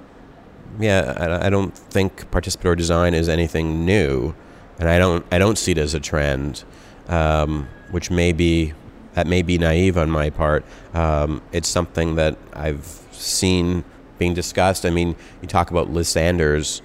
yeah, 0.79 1.15
I, 1.17 1.47
I, 1.47 1.49
don't 1.49 1.75
think 1.75 2.29
participatory 2.29 2.77
design 2.77 3.15
is 3.15 3.27
anything 3.27 3.83
new, 3.83 4.35
and 4.77 4.87
I 4.87 4.99
don't 4.99 5.25
I 5.31 5.39
don't 5.39 5.57
see 5.57 5.71
it 5.71 5.79
as 5.79 5.95
a 5.95 5.99
trend, 5.99 6.63
um, 7.07 7.67
which 7.91 8.11
may 8.11 8.31
be 8.31 8.73
that 9.13 9.27
may 9.27 9.41
be 9.41 9.57
naive 9.57 9.97
on 9.97 10.09
my 10.09 10.29
part. 10.29 10.65
Um, 10.93 11.41
it's 11.53 11.69
something 11.69 12.15
that 12.15 12.37
I've 12.53 13.01
seen 13.11 13.85
being 14.17 14.33
discussed. 14.33 14.85
I 14.85 14.89
mean, 14.89 15.15
you 15.41 15.47
talk 15.47 15.71
about 15.71 15.89
Liz 15.89 16.09
Sanders. 16.09 16.81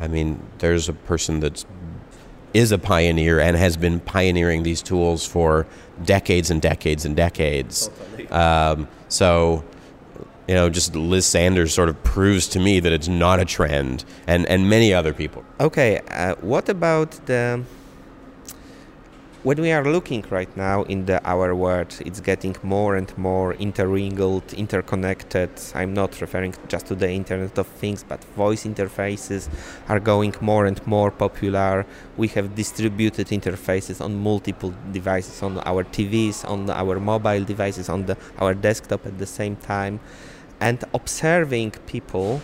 I 0.00 0.06
mean, 0.06 0.40
there's 0.58 0.88
a 0.88 0.92
person 0.92 1.40
that's 1.40 1.66
is 2.54 2.72
a 2.72 2.78
pioneer 2.78 3.40
and 3.40 3.56
has 3.56 3.76
been 3.76 4.00
pioneering 4.00 4.62
these 4.62 4.82
tools 4.82 5.26
for 5.26 5.66
decades 6.04 6.50
and 6.50 6.62
decades 6.62 7.04
and 7.04 7.14
decades. 7.14 7.90
Um, 8.30 8.88
so, 9.08 9.64
you 10.46 10.54
know, 10.54 10.70
just 10.70 10.96
Liz 10.96 11.26
Sanders 11.26 11.74
sort 11.74 11.88
of 11.88 12.02
proves 12.04 12.48
to 12.48 12.60
me 12.60 12.80
that 12.80 12.92
it's 12.92 13.08
not 13.08 13.38
a 13.40 13.44
trend, 13.44 14.04
and 14.26 14.46
and 14.46 14.70
many 14.70 14.94
other 14.94 15.12
people. 15.12 15.44
Okay, 15.60 16.00
uh, 16.08 16.36
what 16.36 16.68
about 16.68 17.10
the 17.26 17.64
when 19.44 19.60
we 19.60 19.70
are 19.70 19.84
looking 19.84 20.24
right 20.30 20.54
now 20.56 20.82
in 20.84 21.06
the 21.06 21.24
our 21.24 21.54
world, 21.54 21.94
it's 22.04 22.18
getting 22.18 22.56
more 22.64 22.96
and 22.96 23.16
more 23.16 23.54
intermingled, 23.54 24.52
interconnected. 24.52 25.50
I'm 25.76 25.94
not 25.94 26.20
referring 26.20 26.54
just 26.66 26.86
to 26.86 26.96
the 26.96 27.08
Internet 27.08 27.56
of 27.56 27.68
Things, 27.68 28.02
but 28.02 28.24
voice 28.34 28.64
interfaces 28.64 29.48
are 29.88 30.00
going 30.00 30.34
more 30.40 30.66
and 30.66 30.84
more 30.88 31.12
popular. 31.12 31.86
We 32.16 32.26
have 32.28 32.56
distributed 32.56 33.28
interfaces 33.28 34.00
on 34.00 34.16
multiple 34.16 34.74
devices, 34.90 35.40
on 35.40 35.58
our 35.60 35.84
TVs, 35.84 36.44
on 36.48 36.68
our 36.68 36.98
mobile 36.98 37.44
devices, 37.44 37.88
on 37.88 38.06
the, 38.06 38.16
our 38.40 38.54
desktop 38.54 39.06
at 39.06 39.18
the 39.18 39.26
same 39.26 39.54
time, 39.54 40.00
and 40.58 40.82
observing 40.92 41.72
people 41.86 42.40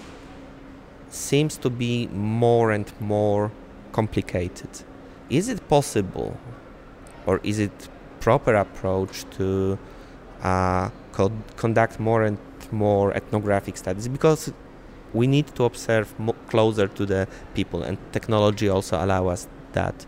seems 1.11 1.57
to 1.57 1.71
be 1.71 2.07
more 2.07 2.71
and 2.71 2.93
more 3.01 3.51
complicated. 3.91 4.71
Is 5.29 5.49
it 5.49 5.67
possible 5.69 6.37
or 7.27 7.41
is 7.43 7.59
it 7.59 7.89
proper 8.21 8.55
approach 8.55 9.25
to 9.37 9.79
uh, 10.43 10.91
co- 11.13 11.33
conduct 11.57 12.01
more 12.01 12.23
and 12.23 12.39
more 12.71 13.13
ethnographic 13.15 13.77
studies 13.77 14.09
because 14.09 14.53
we 15.13 15.27
need 15.27 15.47
to 15.55 15.65
observe 15.65 16.19
mo- 16.19 16.35
closer 16.49 16.89
to 16.89 17.07
the 17.07 17.29
people 17.55 17.83
and 17.83 17.99
technology 18.13 18.69
also 18.69 19.03
allow 19.03 19.29
us 19.29 19.47
that 19.73 20.07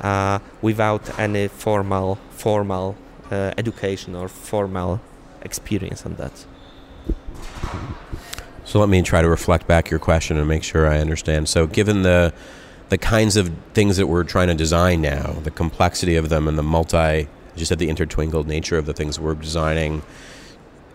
uh, 0.00 0.38
without 0.62 1.18
any 1.18 1.48
formal 1.48 2.18
formal 2.30 2.96
uh, 3.30 3.52
education 3.56 4.14
or 4.14 4.28
formal 4.28 5.00
experience 5.42 6.04
on 6.04 6.14
that 6.16 6.44
so 8.64 8.80
let 8.80 8.88
me 8.88 9.02
try 9.02 9.22
to 9.22 9.28
reflect 9.28 9.66
back 9.66 9.90
your 9.90 10.00
question 10.00 10.36
and 10.36 10.48
make 10.48 10.64
sure 10.64 10.88
I 10.88 10.98
understand. 10.98 11.48
So 11.48 11.66
given 11.66 12.02
the 12.02 12.32
the 12.88 12.98
kinds 12.98 13.36
of 13.36 13.50
things 13.72 13.96
that 13.96 14.06
we're 14.06 14.24
trying 14.24 14.48
to 14.48 14.54
design 14.54 15.00
now, 15.00 15.32
the 15.42 15.50
complexity 15.50 16.16
of 16.16 16.28
them 16.28 16.46
and 16.48 16.56
the 16.58 16.62
multi, 16.62 16.96
as 16.96 17.26
you 17.56 17.64
said, 17.64 17.78
the 17.78 17.88
intertwinkled 17.88 18.46
nature 18.46 18.76
of 18.78 18.86
the 18.86 18.92
things 18.92 19.18
we're 19.18 19.34
designing, 19.34 20.02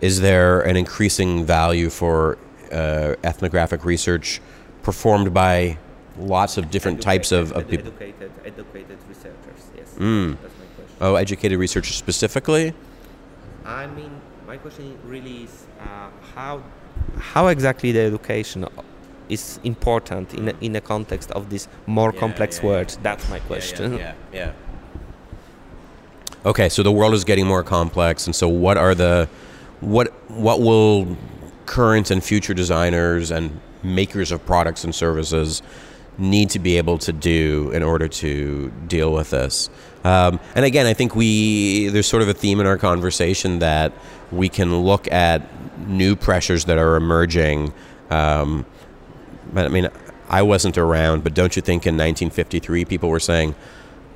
is 0.01 0.21
there 0.21 0.61
an 0.61 0.77
increasing 0.77 1.45
value 1.45 1.89
for 1.89 2.37
uh, 2.71 3.15
ethnographic 3.23 3.83
research 3.83 4.39
performed 4.83 5.33
by 5.33 5.77
lots 6.17 6.57
of 6.57 6.69
different 6.71 6.97
educated, 6.99 7.23
types 7.23 7.31
of, 7.31 7.51
of 7.53 7.67
people? 7.67 7.87
educated 7.87 8.31
educated 8.45 8.97
researchers 9.07 9.61
yes 9.75 9.95
Mm. 9.97 10.37
that's 10.41 10.53
my 10.59 10.65
question 10.75 10.95
Oh, 11.01 11.15
educated 11.15 11.57
researchers 11.59 11.95
specifically? 11.95 12.73
I 13.65 13.87
mean, 13.87 14.11
my 14.47 14.57
question 14.57 14.97
really 15.05 15.43
is 15.43 15.65
uh, 15.79 16.09
how 16.35 16.63
how 17.17 17.47
exactly 17.47 17.91
the 17.91 18.01
education 18.01 18.65
is 19.29 19.59
important 19.63 20.33
in 20.33 20.49
a, 20.49 20.53
in 20.61 20.75
a 20.75 20.81
context 20.81 21.31
of 21.31 21.49
this 21.49 21.67
more 21.85 22.11
Yeah, 22.13 22.19
complex 22.19 22.57
yeah, 22.57 22.63
yeah. 22.63 22.69
world. 22.69 22.97
That's 23.03 23.29
my 23.29 23.39
question. 23.39 23.93
Yeah, 23.93 24.13
yeah, 24.33 24.39
yeah. 24.39 24.51
Okay, 26.45 26.69
so 26.69 26.83
the 26.83 26.91
world 26.91 27.13
is 27.13 27.23
getting 27.23 27.45
more 27.45 27.63
complex, 27.63 28.25
and 28.25 28.35
so 28.35 28.47
what 28.47 28.77
are 28.77 28.95
the 28.95 29.27
what 29.81 30.07
what 30.29 30.61
will 30.61 31.17
current 31.65 32.11
and 32.11 32.23
future 32.23 32.53
designers 32.53 33.31
and 33.31 33.59
makers 33.83 34.31
of 34.31 34.45
products 34.45 34.83
and 34.83 34.93
services 34.95 35.61
need 36.17 36.49
to 36.49 36.59
be 36.59 36.77
able 36.77 36.97
to 36.97 37.13
do 37.13 37.71
in 37.71 37.83
order 37.83 38.07
to 38.07 38.71
deal 38.87 39.13
with 39.13 39.29
this? 39.29 39.69
Um, 40.03 40.39
and 40.55 40.63
again, 40.65 40.85
I 40.85 40.93
think 40.93 41.13
we 41.15 41.89
there's 41.89 42.07
sort 42.07 42.23
of 42.23 42.29
a 42.29 42.33
theme 42.33 42.61
in 42.61 42.65
our 42.67 42.77
conversation 42.77 43.59
that 43.59 43.91
we 44.31 44.47
can 44.47 44.81
look 44.81 45.11
at 45.11 45.41
new 45.87 46.15
pressures 46.15 46.65
that 46.65 46.77
are 46.77 46.95
emerging. 46.95 47.73
Um, 48.09 48.65
but 49.53 49.65
I 49.65 49.69
mean, 49.69 49.89
I 50.29 50.41
wasn't 50.41 50.77
around, 50.77 51.23
but 51.23 51.33
don't 51.33 51.55
you 51.55 51.61
think 51.61 51.85
in 51.85 51.95
1953 51.95 52.85
people 52.85 53.09
were 53.09 53.19
saying 53.19 53.55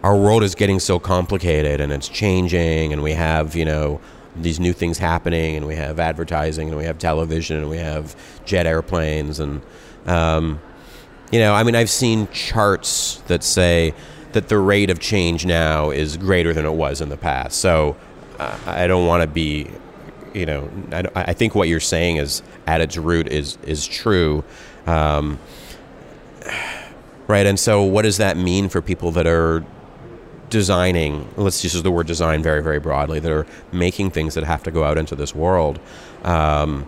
our 0.03 0.17
world 0.17 0.43
is 0.43 0.53
getting 0.53 0.79
so 0.79 0.99
complicated 0.99 1.79
and 1.79 1.91
it's 1.91 2.09
changing, 2.09 2.93
and 2.93 3.01
we 3.01 3.13
have 3.13 3.55
you 3.55 3.65
know 3.65 3.99
these 4.35 4.59
new 4.59 4.73
things 4.73 4.97
happening, 4.97 5.55
and 5.55 5.67
we 5.67 5.75
have 5.75 5.99
advertising, 5.99 6.69
and 6.69 6.77
we 6.77 6.85
have 6.85 6.97
television, 6.97 7.57
and 7.57 7.69
we 7.69 7.77
have 7.77 8.15
jet 8.45 8.65
airplanes, 8.65 9.39
and 9.39 9.61
um, 10.05 10.59
you 11.31 11.39
know, 11.39 11.53
I 11.53 11.63
mean, 11.63 11.75
I've 11.75 11.89
seen 11.89 12.27
charts 12.27 13.17
that 13.27 13.43
say 13.43 13.95
that 14.33 14.49
the 14.49 14.57
rate 14.57 14.89
of 14.89 14.99
change 14.99 15.45
now 15.45 15.89
is 15.89 16.17
greater 16.17 16.53
than 16.53 16.65
it 16.65 16.73
was 16.73 17.01
in 17.01 17.09
the 17.09 17.17
past. 17.17 17.59
So 17.59 17.95
uh, 18.39 18.57
I 18.65 18.85
don't 18.87 19.07
want 19.07 19.21
to 19.21 19.27
be, 19.27 19.67
you 20.33 20.45
know, 20.45 20.69
I, 20.91 21.03
I 21.15 21.33
think 21.33 21.55
what 21.55 21.69
you're 21.69 21.79
saying 21.79 22.17
is 22.17 22.43
at 22.67 22.81
its 22.81 22.97
root 22.97 23.27
is 23.29 23.57
is 23.63 23.87
true. 23.87 24.43
Um, 24.85 25.39
right, 27.27 27.45
and 27.45 27.59
so 27.59 27.83
what 27.83 28.03
does 28.03 28.17
that 28.17 28.37
mean 28.37 28.69
for 28.69 28.81
people 28.81 29.11
that 29.11 29.27
are 29.27 29.65
designing? 30.49 31.27
Let's 31.35 31.63
use 31.63 31.81
the 31.81 31.91
word 31.91 32.07
design 32.07 32.43
very, 32.43 32.61
very 32.61 32.79
broadly. 32.79 33.19
That 33.19 33.31
are 33.31 33.47
making 33.71 34.11
things 34.11 34.35
that 34.35 34.43
have 34.43 34.63
to 34.63 34.71
go 34.71 34.83
out 34.83 34.97
into 34.97 35.15
this 35.15 35.33
world. 35.33 35.79
Um, 36.23 36.87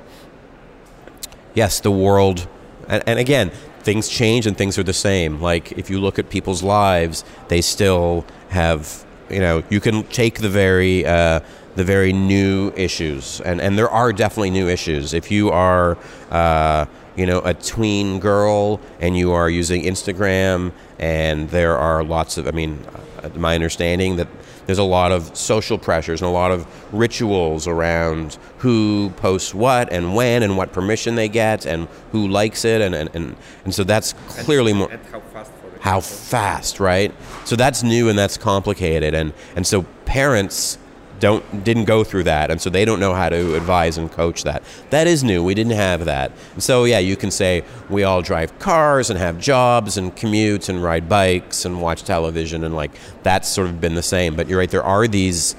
yes, 1.54 1.80
the 1.80 1.92
world, 1.92 2.48
and, 2.88 3.04
and 3.08 3.20
again, 3.20 3.50
things 3.80 4.08
change 4.10 4.46
and 4.46 4.58
things 4.58 4.78
are 4.78 4.84
the 4.84 4.94
same. 4.94 5.42
Like 5.42 5.72
if 5.74 5.90
you 5.90 6.00
look 6.00 6.20
at 6.20 6.30
people's 6.30 6.64
lives, 6.64 7.24
they 7.48 7.62
still 7.62 8.25
have, 8.50 9.06
you 9.30 9.40
know, 9.40 9.64
you 9.70 9.80
can 9.80 10.04
take 10.04 10.40
the 10.40 10.50
very. 10.50 11.06
Uh, 11.06 11.40
the 11.75 11.84
very 11.84 12.14
new 12.14 12.72
issues, 12.78 13.42
and, 13.42 13.60
and 13.60 13.78
there 13.78 13.90
are 13.90 14.14
definitely 14.14 14.50
new 14.50 14.70
issues. 14.70 15.14
If 15.14 15.30
you 15.30 15.50
are, 15.50 15.98
uh, 16.32 16.86
you 17.15 17.25
know, 17.25 17.39
a 17.39 17.53
tween 17.53 18.19
girl 18.19 18.79
and 19.00 19.17
you 19.17 19.31
are 19.31 19.50
using 19.50 19.84
Instagram, 19.84 20.72
and 21.00 21.50
there 21.50 21.77
are 21.77 22.03
lots 22.03 22.38
of, 22.38 22.48
I 22.48 22.51
mean, 22.51 22.84
uh, 23.24 23.29
my 23.36 23.55
understanding 23.55 24.17
that 24.17 24.27
there's 24.65 24.79
a 24.79 24.84
lot 24.84 25.12
of 25.12 25.36
social 25.38 25.77
pressures 25.77 26.22
and 26.22 26.27
a 26.27 26.31
lot 26.31 26.51
of 26.51 26.65
rituals 26.93 27.67
around 27.67 28.38
who 28.60 29.12
posts 29.17 29.53
what 29.53 29.91
and 29.91 30.15
when 30.15 30.43
and 30.43 30.57
what 30.57 30.74
permission 30.74 31.15
they 31.15 31.29
get 31.29 31.65
and 31.65 31.88
who 32.12 32.27
likes 32.27 32.65
it, 32.65 32.81
and, 32.81 32.95
and, 32.95 33.10
and, 33.13 33.36
and 33.63 33.74
so 33.75 33.84
that's 33.84 34.13
clearly 34.43 34.74
more 34.74 34.89
how 35.12 35.19
fast 35.19 35.51
for 35.53 35.69
the 35.69 35.79
how 35.79 36.00
fast, 36.00 36.79
right? 36.79 37.13
So 37.45 37.55
that's 37.55 37.84
new 37.84 38.10
and 38.10 38.17
that's 38.17 38.38
complicated, 38.38 39.13
and 39.13 39.34
and 39.55 39.67
so 39.67 39.84
parents 40.05 40.79
don't 41.19 41.63
didn't 41.63 41.86
go 41.86 42.03
through 42.03 42.24
that, 42.24 42.51
and 42.51 42.62
so 42.62 42.69
they 42.69 42.86
don't 42.86 43.00
know 43.00 43.13
how 43.13 43.29
to 43.29 43.55
advise 43.55 43.98
and 43.98 44.12
coach 44.12 44.43
that. 44.43 44.63
That 44.89 45.07
is 45.07 45.24
new. 45.24 45.43
We 45.43 45.53
didn't 45.53 45.74
have 45.74 46.05
that, 46.05 46.31
so 46.57 46.84
yeah, 46.84 47.00
you 47.00 47.15
can 47.15 47.31
say 47.31 47.63
we 47.89 48.03
all 48.03 48.22
drive 48.22 48.57
cars 48.60 49.10
and 49.10 49.19
have 49.19 49.39
jobs 49.39 49.98
and 49.98 50.15
commute 50.15 50.69
and 50.69 50.84
ride 50.84 51.07
bikes 51.07 51.65
and 51.65 51.81
watch 51.81 52.03
television, 52.03 52.63
and 52.63 52.75
like 52.75 52.91
that's 53.24 53.48
sort 53.48 53.67
of 53.67 53.79
been 53.79 53.95
the 53.95 54.03
same. 54.03 54.36
But 54.36 54.48
you're 54.48 54.60
right, 54.60 54.69
there 54.69 54.84
are 54.84 55.07
these 55.07 55.55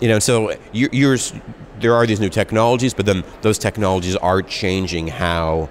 you 0.00 0.08
know, 0.08 0.18
so 0.18 0.54
you 0.72 0.88
you're, 0.92 1.18
there 1.80 1.94
are 1.94 2.06
these 2.06 2.20
new 2.20 2.28
technologies, 2.28 2.94
but 2.94 3.06
then 3.06 3.24
those 3.42 3.58
technologies 3.58 4.16
are 4.16 4.42
changing 4.42 5.08
how 5.08 5.68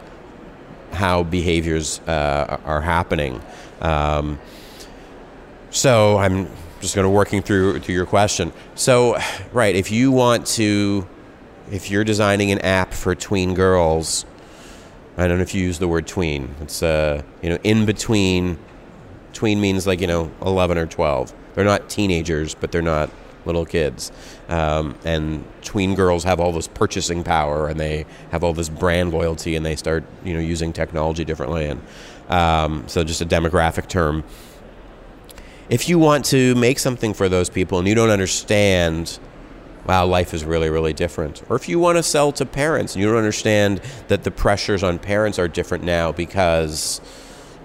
how 0.93 1.23
behaviors 1.23 1.99
uh, 2.07 2.59
are 2.65 2.81
happening. 2.81 3.41
Um, 3.81 4.39
so 5.69 6.17
I'm 6.17 6.49
just 6.81 6.95
going 6.95 7.05
to 7.05 7.09
working 7.09 7.41
through 7.41 7.79
to 7.79 7.93
your 7.93 8.05
question. 8.05 8.51
So, 8.75 9.17
right, 9.51 9.75
if 9.75 9.91
you 9.91 10.11
want 10.11 10.45
to, 10.47 11.07
if 11.71 11.89
you're 11.89 12.03
designing 12.03 12.51
an 12.51 12.59
app 12.59 12.93
for 12.93 13.15
tween 13.15 13.53
girls, 13.53 14.25
I 15.17 15.27
don't 15.27 15.37
know 15.37 15.43
if 15.43 15.55
you 15.55 15.63
use 15.63 15.79
the 15.79 15.87
word 15.87 16.07
tween. 16.07 16.53
It's 16.61 16.83
uh, 16.83 17.21
you 17.41 17.49
know, 17.49 17.57
in 17.63 17.85
between. 17.85 18.59
Tween 19.33 19.61
means 19.61 19.85
like 19.85 20.01
you 20.01 20.07
know, 20.07 20.31
11 20.41 20.79
or 20.79 20.87
12. 20.87 21.31
They're 21.53 21.65
not 21.65 21.89
teenagers, 21.89 22.55
but 22.55 22.71
they're 22.71 22.81
not 22.81 23.11
little 23.47 23.65
kids. 23.65 24.11
Um, 24.49 24.95
and 25.03 25.43
tween 25.63 25.95
girls 25.95 26.23
have 26.23 26.39
all 26.39 26.51
this 26.51 26.67
purchasing 26.67 27.23
power, 27.23 27.67
and 27.67 27.79
they 27.79 28.05
have 28.31 28.43
all 28.43 28.53
this 28.53 28.69
brand 28.69 29.11
loyalty, 29.11 29.55
and 29.55 29.65
they 29.65 29.75
start 29.75 30.03
you 30.23 30.33
know 30.33 30.39
using 30.39 30.71
technology 30.73 31.25
differently. 31.25 31.65
And 31.65 31.81
um, 32.29 32.87
so, 32.87 33.03
just 33.03 33.21
a 33.21 33.25
demographic 33.25 33.87
term. 33.87 34.23
If 35.69 35.89
you 35.89 35.99
want 35.99 36.25
to 36.25 36.55
make 36.55 36.79
something 36.79 37.13
for 37.13 37.27
those 37.27 37.49
people 37.49 37.79
and 37.79 37.87
you 37.87 37.95
don't 37.95 38.09
understand 38.09 39.19
wow, 39.87 40.05
life 40.05 40.33
is 40.33 40.43
really, 40.43 40.69
really 40.69 40.93
different. 40.93 41.41
Or 41.49 41.55
if 41.55 41.69
you 41.69 41.79
want 41.79 41.97
to 41.97 42.03
sell 42.03 42.33
to 42.33 42.45
parents 42.45 42.93
and 42.93 43.01
you 43.01 43.07
don't 43.07 43.17
understand 43.17 43.81
that 44.09 44.23
the 44.25 44.31
pressures 44.31 44.83
on 44.83 44.99
parents 44.99 45.39
are 45.39 45.47
different 45.47 45.83
now 45.85 46.11
because 46.11 46.99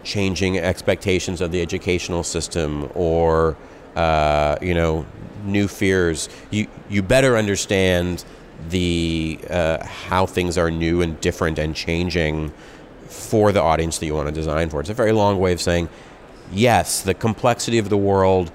changing 0.05 0.59
expectations 0.59 1.41
of 1.41 1.51
the 1.51 1.61
educational 1.61 2.23
system 2.23 2.91
or, 2.95 3.57
uh, 3.97 4.57
you 4.63 4.73
know, 4.73 5.05
new 5.45 5.67
fears, 5.67 6.29
you, 6.51 6.69
you 6.89 7.03
better 7.03 7.37
understand 7.37 8.25
the 8.69 9.41
uh, 9.51 9.85
how 9.85 10.25
things 10.25 10.57
are 10.57 10.71
new 10.71 11.03
and 11.03 11.21
different 11.21 11.59
and 11.59 11.75
changing 11.75 12.53
for 13.09 13.51
the 13.51 13.61
audience 13.61 13.99
that 13.99 14.07
you 14.07 14.15
want 14.15 14.29
to 14.29 14.35
design 14.35 14.71
for. 14.71 14.81
It's 14.81 14.91
a 14.91 14.95
very 14.95 15.13
long 15.13 15.41
way 15.41 15.53
of 15.53 15.61
saying, 15.61 15.89
yes, 16.53 17.03
the 17.03 17.15
complexity 17.15 17.79
of 17.79 17.89
the 17.89 17.97
world, 17.97 18.51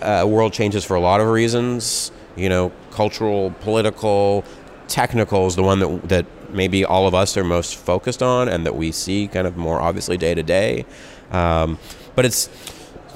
uh, 0.00 0.24
world 0.28 0.52
changes 0.52 0.84
for 0.84 0.94
a 0.94 1.00
lot 1.00 1.20
of 1.20 1.28
reasons. 1.28 2.12
You 2.36 2.48
know, 2.48 2.72
cultural, 2.90 3.52
political, 3.60 4.44
technical 4.88 5.46
is 5.46 5.56
the 5.56 5.62
one 5.62 5.78
that 5.80 6.08
that 6.08 6.26
maybe 6.50 6.84
all 6.84 7.06
of 7.06 7.14
us 7.14 7.36
are 7.36 7.44
most 7.44 7.76
focused 7.76 8.22
on, 8.22 8.48
and 8.48 8.64
that 8.66 8.76
we 8.76 8.92
see 8.92 9.28
kind 9.28 9.46
of 9.46 9.56
more 9.56 9.80
obviously 9.80 10.16
day 10.16 10.34
to 10.34 10.42
day. 10.42 10.86
Um, 11.30 11.78
but 12.14 12.24
it's 12.24 12.48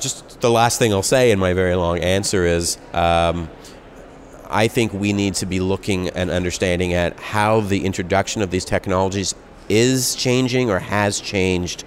just 0.01 0.41
the 0.41 0.51
last 0.51 0.79
thing 0.79 0.93
I'll 0.93 1.03
say 1.03 1.31
in 1.31 1.39
my 1.39 1.53
very 1.53 1.75
long 1.75 1.99
answer 1.99 2.45
is. 2.45 2.79
Um, 2.93 3.49
I 4.51 4.67
think 4.67 4.95
we 4.95 5.13
need 5.13 5.35
to 5.35 5.47
be 5.47 5.61
looking 5.61 6.09
and 6.09 6.31
understanding 6.31 6.95
at 6.95 7.19
how 7.21 7.61
the 7.61 7.85
introduction 7.85 8.41
of 8.41 8.51
these 8.51 8.65
technologies 8.65 9.35
is 9.69 10.15
changing 10.15 10.71
or 10.71 10.79
has 10.79 11.21
changed 11.21 11.85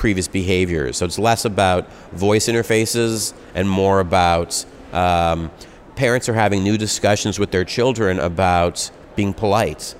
previous 0.00 0.26
behaviors. 0.26 0.96
So 0.96 1.04
it's 1.04 1.18
less 1.18 1.44
about 1.44 1.86
voice 2.12 2.48
interfaces 2.48 3.34
and 3.54 3.68
more 3.68 4.00
about 4.00 4.64
um, 4.92 5.50
parents 5.94 6.28
are 6.28 6.34
having 6.34 6.64
new 6.64 6.76
discussions 6.76 7.38
with 7.38 7.50
their 7.50 7.64
children 7.64 8.18
about 8.18 8.90
being 9.14 9.32
polite. 9.32 9.94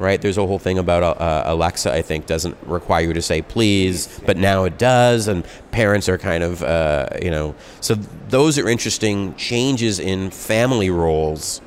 Right? 0.00 0.20
There's 0.20 0.38
a 0.38 0.46
whole 0.46 0.58
thing 0.58 0.78
about 0.78 1.02
uh, 1.02 1.42
Alexa, 1.46 1.92
I 1.92 2.02
think, 2.02 2.26
doesn't 2.26 2.56
require 2.64 3.06
you 3.06 3.12
to 3.12 3.22
say 3.22 3.40
please, 3.42 4.20
but 4.26 4.36
now 4.36 4.64
it 4.64 4.78
does, 4.78 5.28
and 5.28 5.46
parents 5.72 6.08
are 6.08 6.16
kind 6.18 6.42
of, 6.42 6.62
uh, 6.62 7.08
you 7.22 7.30
know. 7.30 7.54
So 7.82 7.94
those 8.28 8.58
are 8.58 8.66
interesting 8.66 9.34
changes 9.36 9.98
in 9.98 10.30
family 10.30 10.88
roles 10.88 11.60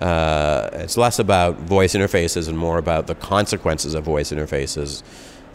uh, 0.00 0.70
it's 0.72 0.96
less 0.96 1.18
about 1.18 1.56
voice 1.58 1.94
interfaces 1.94 2.48
and 2.48 2.56
more 2.56 2.78
about 2.78 3.06
the 3.06 3.14
consequences 3.14 3.94
of 3.94 4.02
voice 4.02 4.32
interfaces 4.32 5.02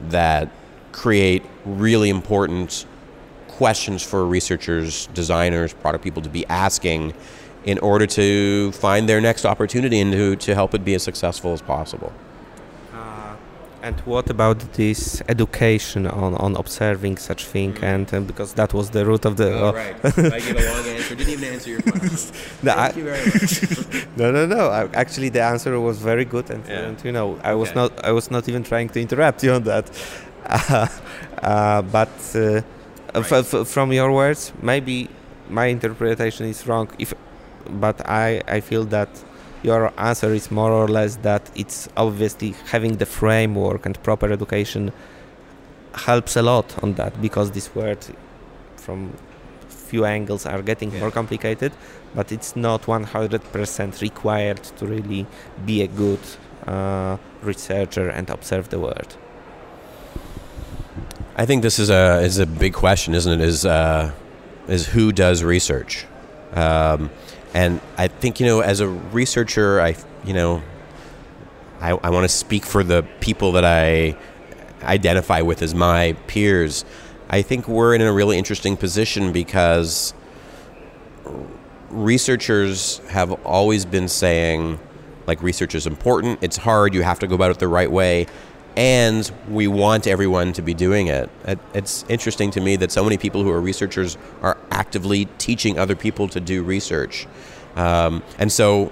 that 0.10 0.50
create 0.96 1.44
really 1.66 2.10
important 2.10 2.86
questions 3.50 4.02
for 4.02 4.26
researchers, 4.26 5.08
designers, 5.14 5.74
product 5.74 6.04
people 6.04 6.22
to 6.22 6.30
be 6.30 6.46
asking 6.48 7.14
in 7.66 7.78
order 7.80 8.08
to 8.08 8.72
find 8.72 9.10
their 9.10 9.20
next 9.20 9.46
opportunity 9.46 10.00
and 10.00 10.14
to, 10.14 10.36
to 10.38 10.56
help 10.56 10.74
it 10.74 10.86
be 10.86 10.94
as 10.94 11.04
successful 11.04 11.52
as 11.52 11.62
possible. 11.62 12.14
And 13.86 14.00
what 14.00 14.32
about 14.32 14.60
this 14.74 15.22
education 15.30 16.08
on, 16.08 16.34
on 16.46 16.56
observing 16.56 17.18
such 17.18 17.46
thing? 17.46 17.74
Mm. 17.74 17.84
And 17.84 18.14
uh, 18.16 18.20
because 18.22 18.54
that 18.54 18.74
was 18.74 18.90
the 18.90 19.06
root 19.06 19.26
of 19.26 19.38
the. 19.38 19.50
Oh, 19.54 19.68
uh, 19.68 19.74
right. 19.74 19.96
I 20.06 20.40
gave 20.40 20.58
a 20.58 20.66
long 20.72 20.86
answer. 20.88 21.14
Didn't 21.14 21.34
even 21.34 21.54
answer 21.54 21.70
your 21.70 21.82
question. 21.84 22.36
no, 22.64 22.74
Thank 22.74 22.96
I, 22.96 22.98
you 22.98 23.04
very 23.04 23.26
much. 23.26 24.08
no, 24.18 24.32
no, 24.32 24.48
no. 24.48 24.70
I, 24.70 24.82
actually, 24.96 25.30
the 25.30 25.44
answer 25.44 25.80
was 25.80 26.00
very 26.00 26.26
good, 26.26 26.50
and, 26.50 26.68
yeah. 26.68 26.80
and 26.80 27.06
you 27.06 27.12
know, 27.12 27.40
I 27.44 27.54
was 27.54 27.76
not, 27.76 28.04
I 28.04 28.12
was 28.12 28.32
not 28.32 28.50
even 28.50 28.64
trying 28.64 28.90
to 28.90 29.00
interrupt 29.00 29.44
you 29.44 29.52
on 29.52 29.64
that. 29.66 29.86
Uh, 31.46 31.82
but 31.84 32.10
uh, 32.34 32.62
right. 33.14 33.68
from 33.68 33.92
your 33.94 34.12
words, 34.12 34.52
maybe 34.64 35.08
my 35.48 35.66
interpretation 35.68 36.48
is 36.48 36.66
wrong. 36.66 36.90
If, 36.98 37.14
but 37.70 38.02
I, 38.10 38.42
I 38.48 38.62
feel 38.62 38.84
that 38.86 39.10
your 39.62 39.92
answer 39.98 40.34
is 40.34 40.50
more 40.50 40.72
or 40.72 40.88
less 40.88 41.18
that 41.18 41.50
it's 41.56 41.90
obviously 41.98 42.56
having 42.72 42.98
the 42.98 43.06
framework 43.06 43.86
and 43.86 44.02
proper 44.04 44.32
education 44.32 44.92
helps 45.94 46.36
a 46.36 46.42
lot 46.42 46.84
on 46.84 46.94
that 46.94 47.22
because 47.22 47.52
this 47.52 47.74
word 47.76 48.06
from 48.76 49.14
few 49.68 50.06
angles 50.06 50.46
are 50.46 50.62
getting 50.62 50.92
yeah. 50.92 51.00
more 51.00 51.12
complicated 51.12 51.72
but 52.14 52.32
it's 52.32 52.56
not 52.56 52.84
100% 52.84 54.02
required 54.02 54.64
to 54.64 54.86
really 54.86 55.26
be 55.66 55.82
a 55.82 55.88
good 55.88 56.20
uh, 56.68 57.18
researcher 57.42 58.10
and 58.10 58.30
observe 58.30 58.70
the 58.70 58.80
world 58.80 59.18
I 61.38 61.46
think 61.46 61.64
this 61.64 61.80
is 61.80 61.90
a 61.90 62.22
is 62.22 62.40
a 62.40 62.46
big 62.46 62.74
question, 62.74 63.14
isn't 63.14 63.42
it? 63.42 63.46
Is 63.46 63.66
uh, 63.66 64.12
is 64.68 64.88
who 64.88 65.12
does 65.12 65.44
research? 65.44 66.06
Um, 66.54 67.10
and 67.54 67.82
I 67.98 68.08
think, 68.08 68.40
you 68.40 68.46
know, 68.46 68.62
as 68.62 68.80
a 68.80 68.88
researcher, 68.88 69.80
I, 69.80 69.96
you 70.26 70.34
know, 70.34 70.62
I, 71.80 71.92
I 71.92 72.10
want 72.10 72.24
to 72.26 72.30
speak 72.30 72.66
for 72.66 72.84
the 72.84 73.06
people 73.20 73.54
that 73.54 73.64
I 73.64 74.18
identify 74.84 75.42
with 75.42 75.62
as 75.62 75.74
my 75.74 76.14
peers. 76.28 76.84
I 77.30 77.42
think 77.42 77.68
we're 77.68 77.96
in 77.96 78.02
a 78.02 78.12
really 78.12 78.38
interesting 78.38 78.78
position 78.78 79.32
because 79.32 80.14
researchers 81.90 83.00
have 83.10 83.32
always 83.46 83.86
been 83.86 84.08
saying, 84.08 84.80
like, 85.26 85.42
research 85.42 85.76
is 85.76 85.88
important, 85.88 86.40
it's 86.42 86.58
hard, 86.58 86.94
you 86.94 87.04
have 87.04 87.20
to 87.20 87.28
go 87.28 87.36
about 87.36 87.52
it 87.52 87.60
the 87.60 87.68
right 87.68 87.90
way, 87.92 88.28
and 88.76 89.32
we 89.50 89.68
want 89.68 90.06
everyone 90.06 90.52
to 90.54 90.62
be 90.62 90.74
doing 90.74 91.08
it. 91.08 91.30
It's 91.74 92.04
interesting 92.10 92.52
to 92.52 92.62
me 92.62 92.76
that 92.78 92.92
so 92.92 93.04
many 93.04 93.18
people 93.18 93.44
who 93.44 93.50
are 93.50 93.62
researchers 93.62 94.18
are 94.42 94.58
actively 94.70 95.26
teaching 95.38 95.80
other 95.80 95.96
people 95.96 96.28
to 96.30 96.40
do 96.40 96.62
research. 96.64 97.26
Um, 97.76 98.22
and 98.38 98.52
so, 98.52 98.92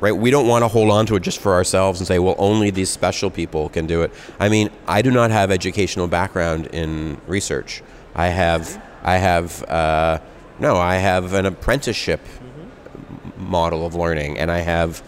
right, 0.00 0.12
we 0.12 0.30
don't 0.30 0.46
want 0.46 0.62
to 0.62 0.68
hold 0.68 0.90
on 0.90 1.06
to 1.06 1.16
it 1.16 1.24
just 1.24 1.40
for 1.40 1.54
ourselves 1.54 2.00
and 2.00 2.06
say, 2.06 2.18
well, 2.20 2.36
only 2.38 2.70
these 2.70 2.90
special 2.90 3.30
people 3.30 3.68
can 3.68 3.86
do 3.86 4.02
it. 4.02 4.12
I 4.38 4.48
mean, 4.48 4.70
I 4.86 5.02
do 5.02 5.10
not 5.10 5.30
have 5.32 5.50
educational 5.50 6.06
background 6.06 6.66
in 6.66 7.20
research. 7.26 7.82
I 8.14 8.28
have, 8.28 8.80
I 9.02 9.16
have, 9.16 9.62
uh, 9.64 10.20
no, 10.60 10.76
I 10.76 10.96
have 10.96 11.32
an 11.32 11.46
apprenticeship 11.46 12.20
mm-hmm. 12.24 13.50
model 13.50 13.84
of 13.84 13.96
learning, 13.96 14.38
and 14.38 14.52
I 14.52 14.58
have 14.58 15.02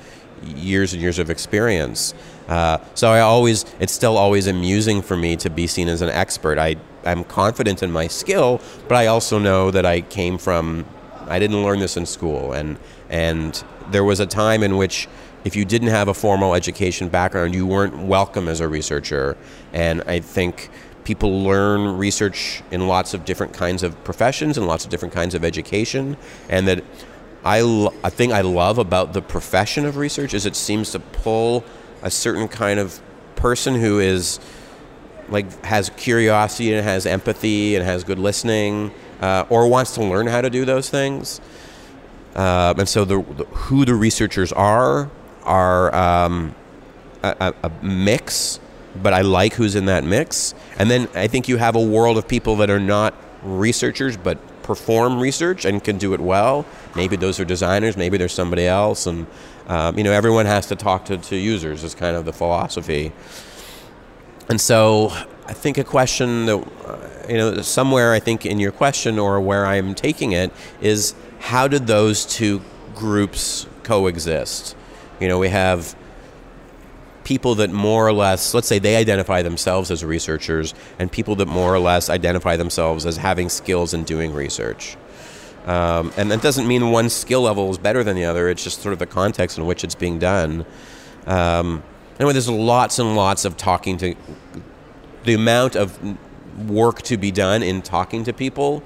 years 0.44 0.92
and 0.92 1.01
years 1.01 1.20
of 1.20 1.31
experience. 1.31 2.14
Uh, 2.49 2.79
so 2.95 3.11
I 3.11 3.21
always, 3.21 3.65
it's 3.81 3.93
still 3.93 4.17
always 4.17 4.47
amusing 4.47 5.03
for 5.03 5.17
me 5.17 5.37
to 5.37 5.51
be 5.51 5.67
seen 5.67 5.89
as 5.89 6.03
an 6.03 6.11
expert. 6.11 6.59
I, 6.59 6.77
I'm 7.05 7.25
confident 7.25 7.83
in 7.83 7.91
my 7.91 8.07
skill, 8.07 8.61
but 8.89 8.97
I 8.97 9.07
also 9.07 9.39
know 9.39 9.71
that 9.71 9.85
I 9.85 10.01
came 10.01 10.39
from, 10.39 10.85
I 11.29 11.39
didn't 11.39 11.63
learn 11.63 11.81
this 11.81 11.97
in 11.97 12.07
school, 12.07 12.53
and 12.53 12.79
and 13.09 13.63
there 13.91 14.05
was 14.05 14.21
a 14.21 14.27
time 14.27 14.63
in 14.63 14.77
which 14.77 15.09
if 15.45 15.55
you 15.55 15.65
didn't 15.65 15.89
have 15.89 16.09
a 16.09 16.15
formal 16.15 16.55
education 16.55 17.09
background, 17.09 17.55
you 17.55 17.67
weren't 17.67 17.97
welcome 17.99 18.49
as 18.49 18.61
a 18.61 18.67
researcher. 18.67 19.37
And 19.73 20.03
I 20.07 20.19
think 20.19 20.71
people 21.05 21.45
learn 21.45 21.97
research 21.97 22.63
in 22.73 22.89
lots 22.89 23.15
of 23.15 23.25
different 23.25 23.53
kinds 23.53 23.85
of 23.85 24.03
professions 24.03 24.59
and 24.59 24.67
lots 24.67 24.85
of 24.85 24.91
different 24.91 25.15
kinds 25.15 25.35
of 25.35 25.45
education, 25.45 26.17
and 26.49 26.67
that 26.67 26.83
I, 27.45 27.59
a 28.03 28.11
thing 28.11 28.33
I 28.33 28.41
love 28.41 28.79
about 28.79 29.13
the 29.13 29.23
profession 29.23 29.87
of 29.87 29.97
research 29.97 30.35
is 30.35 30.47
it 30.47 30.57
seems 30.57 30.91
to 30.91 30.99
pull 30.99 31.65
a 32.07 32.11
certain 32.11 32.47
kind 32.47 32.79
of 32.79 33.01
person 33.35 33.75
who 33.75 33.99
is 33.99 34.38
like 35.29 35.64
has 35.64 35.90
curiosity 35.97 36.73
and 36.73 36.85
has 36.85 37.05
empathy 37.05 37.75
and 37.75 37.85
has 37.85 38.05
good 38.05 38.19
listening 38.19 38.92
uh, 39.21 39.45
or 39.51 39.66
wants 39.66 39.95
to 39.95 40.05
learn 40.05 40.29
how 40.29 40.40
to 40.40 40.49
do 40.49 40.64
those 40.64 40.88
things. 40.88 41.40
Uh, 42.37 42.75
and 42.79 42.88
so 42.88 43.05
the, 43.05 43.21
the, 43.23 43.45
who 43.47 43.85
the 43.85 43.95
researchers 43.95 44.53
are 44.53 45.11
are 45.42 45.92
um, 45.95 46.55
a, 47.25 47.53
a, 47.64 47.71
mix, 47.83 48.61
but 49.03 49.12
I 49.12 49.23
like 49.23 49.55
who's 49.55 49.75
in 49.75 49.87
that 49.87 50.05
mix. 50.05 50.55
And 50.79 50.88
then 50.88 51.09
I 51.14 51.27
think 51.27 51.49
you 51.49 51.57
have 51.57 51.75
a 51.75 51.83
world 51.83 52.19
of 52.19 52.29
people 52.29 52.55
that 52.57 52.71
are 52.71 52.81
not 52.81 53.14
researchers 53.42 54.16
but 54.16 54.38
perform 54.62 55.19
research 55.19 55.64
and 55.64 55.83
can 55.83 55.99
do 55.99 56.14
it 56.14 56.21
well. 56.21 56.66
Maybe 56.97 57.17
those 57.17 57.39
are 57.39 57.45
designers, 57.45 57.97
maybe 57.97 58.17
there's 58.17 58.33
somebody 58.33 58.67
else, 58.67 59.07
and 59.07 59.27
um, 59.69 59.99
you 59.99 60.05
know 60.05 60.13
everyone 60.13 60.47
has 60.47 60.67
to 60.69 60.77
talk 60.77 61.05
to, 61.07 61.19
to 61.19 61.37
users 61.37 61.85
is 61.85 61.95
kind 61.95 62.17
of 62.17 62.25
the 62.25 62.33
philosophy. 62.33 63.13
And 64.49 64.61
so 64.61 65.11
I 65.47 65.53
think 65.53 65.77
a 65.77 65.85
question 65.85 66.47
that 66.47 66.57
uh, 66.57 67.09
you 67.29 67.37
know 67.37 67.61
somewhere 67.61 68.13
I 68.13 68.21
think 68.21 68.47
in 68.47 68.59
your 68.59 68.73
question 68.73 69.19
or 69.19 69.41
where 69.41 69.67
I'm 69.67 69.95
taking 69.95 70.33
it 70.33 70.53
is 70.81 71.15
how 71.39 71.69
did 71.69 71.87
those 71.87 72.25
two 72.25 72.63
groups 72.95 73.67
coexist? 73.83 74.75
You 75.21 75.29
know 75.29 75.39
we 75.39 75.49
have 75.49 75.95
people 77.27 77.57
that 77.57 77.71
more 77.71 78.07
or 78.07 78.13
less, 78.13 78.55
let's 78.55 78.69
say 78.69 78.79
they 78.79 78.95
identify 78.95 79.43
themselves 79.43 79.91
as 79.91 80.05
researchers, 80.05 80.75
and 80.99 81.11
people 81.11 81.35
that 81.35 81.47
more 81.47 81.75
or 81.75 81.79
less 81.81 82.09
identify 82.09 82.57
themselves 82.57 83.05
as 83.05 83.17
having 83.17 83.49
skills 83.49 83.93
in 83.93 84.05
doing 84.05 84.33
research. 84.33 84.97
Um, 85.66 86.12
and 86.16 86.31
that 86.31 86.42
doesn't 86.42 86.66
mean 86.66 86.90
one 86.90 87.09
skill 87.11 87.42
level 87.42 87.70
is 87.70 87.79
better 87.79 88.05
than 88.05 88.16
the 88.16 88.24
other, 88.24 88.48
it's 88.48 88.62
just 88.62 88.83
sort 88.83 88.92
of 88.92 88.98
the 88.98 89.07
context 89.07 89.59
in 89.59 89.66
which 89.66 89.83
it's 89.85 89.96
being 89.96 90.18
done. 90.18 90.64
Um, 91.26 91.83
anyway, 92.20 92.33
there's 92.33 92.48
lots 92.48 92.98
and 92.98 93.16
lots 93.16 93.44
of 93.44 93.57
talking 93.57 93.96
to. 93.98 94.14
The 95.24 95.35
amount 95.35 95.74
of 95.74 95.98
work 96.70 97.02
to 97.02 97.16
be 97.16 97.33
done 97.33 97.62
in 97.62 97.83
talking 97.83 98.22
to 98.24 98.33
people 98.33 98.83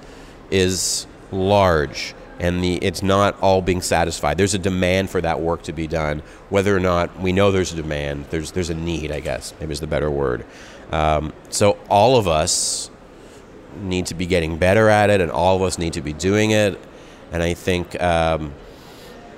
is 0.50 1.06
large 1.30 2.14
and 2.40 2.64
the 2.64 2.76
it's 2.76 3.02
not 3.02 3.38
all 3.40 3.60
being 3.60 3.82
satisfied. 3.82 4.38
There's 4.38 4.54
a 4.54 4.58
demand 4.58 5.10
for 5.10 5.20
that 5.20 5.40
work 5.40 5.62
to 5.64 5.72
be 5.72 5.86
done, 5.86 6.22
whether 6.48 6.74
or 6.74 6.80
not 6.80 7.20
we 7.20 7.32
know 7.32 7.52
there's 7.52 7.72
a 7.72 7.76
demand. 7.76 8.24
There's 8.30 8.52
there's 8.52 8.70
a 8.70 8.74
need, 8.74 9.12
I 9.12 9.20
guess, 9.20 9.54
maybe 9.60 9.72
is 9.72 9.80
the 9.80 9.86
better 9.86 10.10
word. 10.10 10.44
Um, 10.90 11.32
so 11.50 11.78
all 11.88 12.16
of 12.16 12.26
us 12.26 12.90
need 13.76 14.06
to 14.06 14.14
be 14.14 14.26
getting 14.26 14.58
better 14.58 14.88
at 14.88 15.10
it, 15.10 15.20
and 15.20 15.30
all 15.30 15.56
of 15.56 15.62
us 15.62 15.78
need 15.78 15.94
to 15.94 16.02
be 16.02 16.12
doing 16.12 16.50
it. 16.50 16.78
And 17.32 17.42
I 17.42 17.54
think 17.54 18.00
um, 18.02 18.52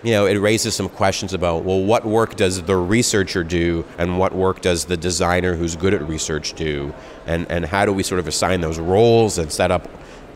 you 0.02 0.10
know, 0.10 0.26
it 0.26 0.36
raises 0.38 0.74
some 0.74 0.88
questions 0.88 1.32
about 1.32 1.64
well, 1.64 1.80
what 1.80 2.04
work 2.04 2.34
does 2.36 2.62
the 2.62 2.76
researcher 2.76 3.44
do, 3.44 3.84
and 3.98 4.18
what 4.18 4.34
work 4.34 4.60
does 4.60 4.86
the 4.86 4.96
designer 4.96 5.54
who's 5.54 5.76
good 5.76 5.94
at 5.94 6.06
research 6.08 6.54
do, 6.54 6.92
and 7.26 7.50
and 7.50 7.64
how 7.64 7.84
do 7.86 7.92
we 7.92 8.02
sort 8.02 8.18
of 8.18 8.26
assign 8.26 8.60
those 8.60 8.78
roles 8.78 9.38
and 9.38 9.52
set 9.52 9.70
up 9.70 9.88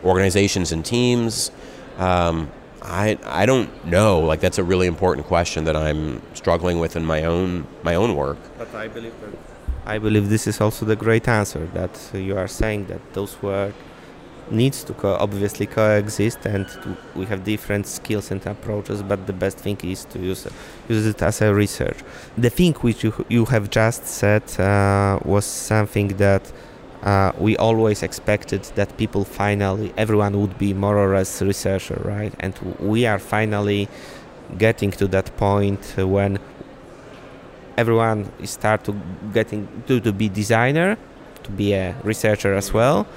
organizations 0.03 0.71
and 0.71 0.85
teams? 0.85 1.51
Um, 1.97 2.49
I 2.81 3.17
I 3.25 3.45
don't 3.45 3.85
know. 3.85 4.21
Like 4.21 4.39
that's 4.39 4.57
a 4.57 4.63
really 4.63 4.87
important 4.87 5.27
question 5.27 5.65
that 5.65 5.75
I'm 5.75 6.21
struggling 6.33 6.79
with 6.79 6.95
in 6.95 7.05
my 7.05 7.25
own 7.25 7.67
my 7.83 7.95
own 7.95 8.15
work. 8.15 8.37
But 8.57 8.73
I 8.73 8.87
believe 8.87 9.13
that 9.21 9.56
I 9.85 9.97
believe 9.99 10.29
this 10.29 10.47
is 10.47 10.59
also 10.61 10.85
the 10.85 10.95
great 10.95 11.27
answer 11.27 11.65
that 11.73 11.99
you 12.13 12.37
are 12.37 12.47
saying 12.47 12.87
that 12.87 13.01
those 13.13 13.41
work 13.41 13.73
needs 14.51 14.83
to 14.83 14.93
co- 14.93 15.15
obviously 15.15 15.65
coexist 15.65 16.45
and 16.45 16.67
to, 16.67 16.97
we 17.15 17.25
have 17.25 17.43
different 17.43 17.85
skills 17.85 18.31
and 18.31 18.45
approaches 18.45 19.03
but 19.03 19.27
the 19.27 19.33
best 19.33 19.57
thing 19.57 19.77
is 19.83 20.05
to 20.05 20.19
use 20.19 20.47
use 20.87 21.05
it 21.05 21.21
as 21.21 21.41
a 21.41 21.53
research. 21.53 21.97
The 22.37 22.49
thing 22.49 22.73
which 22.75 23.03
you 23.03 23.13
you 23.29 23.45
have 23.45 23.69
just 23.69 24.05
said 24.07 24.43
uh, 24.59 25.19
was 25.25 25.45
something 25.45 26.09
that 26.17 26.51
uh, 27.03 27.31
we 27.37 27.55
always 27.57 28.03
expected 28.03 28.63
that 28.75 28.97
people 28.97 29.23
finally 29.23 29.93
everyone 29.97 30.39
would 30.39 30.57
be 30.57 30.73
more 30.73 30.97
or 30.97 31.15
less 31.15 31.41
researcher 31.41 32.01
right? 32.03 32.33
And 32.39 32.53
we 32.79 33.05
are 33.05 33.19
finally 33.19 33.87
getting 34.57 34.91
to 34.91 35.07
that 35.07 35.35
point 35.37 35.93
when 35.97 36.39
everyone 37.77 38.31
start 38.45 38.83
to 38.83 38.95
getting 39.33 39.67
to, 39.87 39.99
to 39.99 40.11
be 40.11 40.27
designer 40.29 40.97
to 41.43 41.51
be 41.51 41.73
a 41.73 41.95
researcher 42.03 42.53
as 42.55 42.73
well 42.73 43.07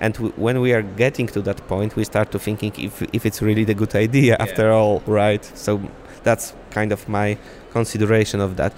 and 0.00 0.14
w- 0.14 0.32
when 0.36 0.60
we 0.60 0.72
are 0.72 0.82
getting 0.82 1.26
to 1.26 1.40
that 1.42 1.66
point 1.68 1.96
we 1.96 2.04
start 2.04 2.30
to 2.30 2.38
thinking 2.38 2.72
if, 2.78 3.02
if 3.12 3.26
it's 3.26 3.42
really 3.42 3.64
the 3.64 3.74
good 3.74 3.94
idea 3.94 4.36
yeah. 4.36 4.42
after 4.42 4.72
all 4.72 5.02
right 5.06 5.44
so 5.54 5.80
that's 6.22 6.54
kind 6.70 6.92
of 6.92 7.08
my 7.08 7.38
consideration 7.70 8.40
of 8.40 8.56
that 8.56 8.72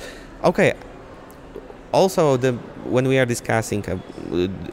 okay 0.44 0.74
also 1.92 2.36
the 2.36 2.52
when 2.84 3.06
we 3.08 3.18
are 3.18 3.26
discussing 3.26 3.84
uh, 3.88 3.98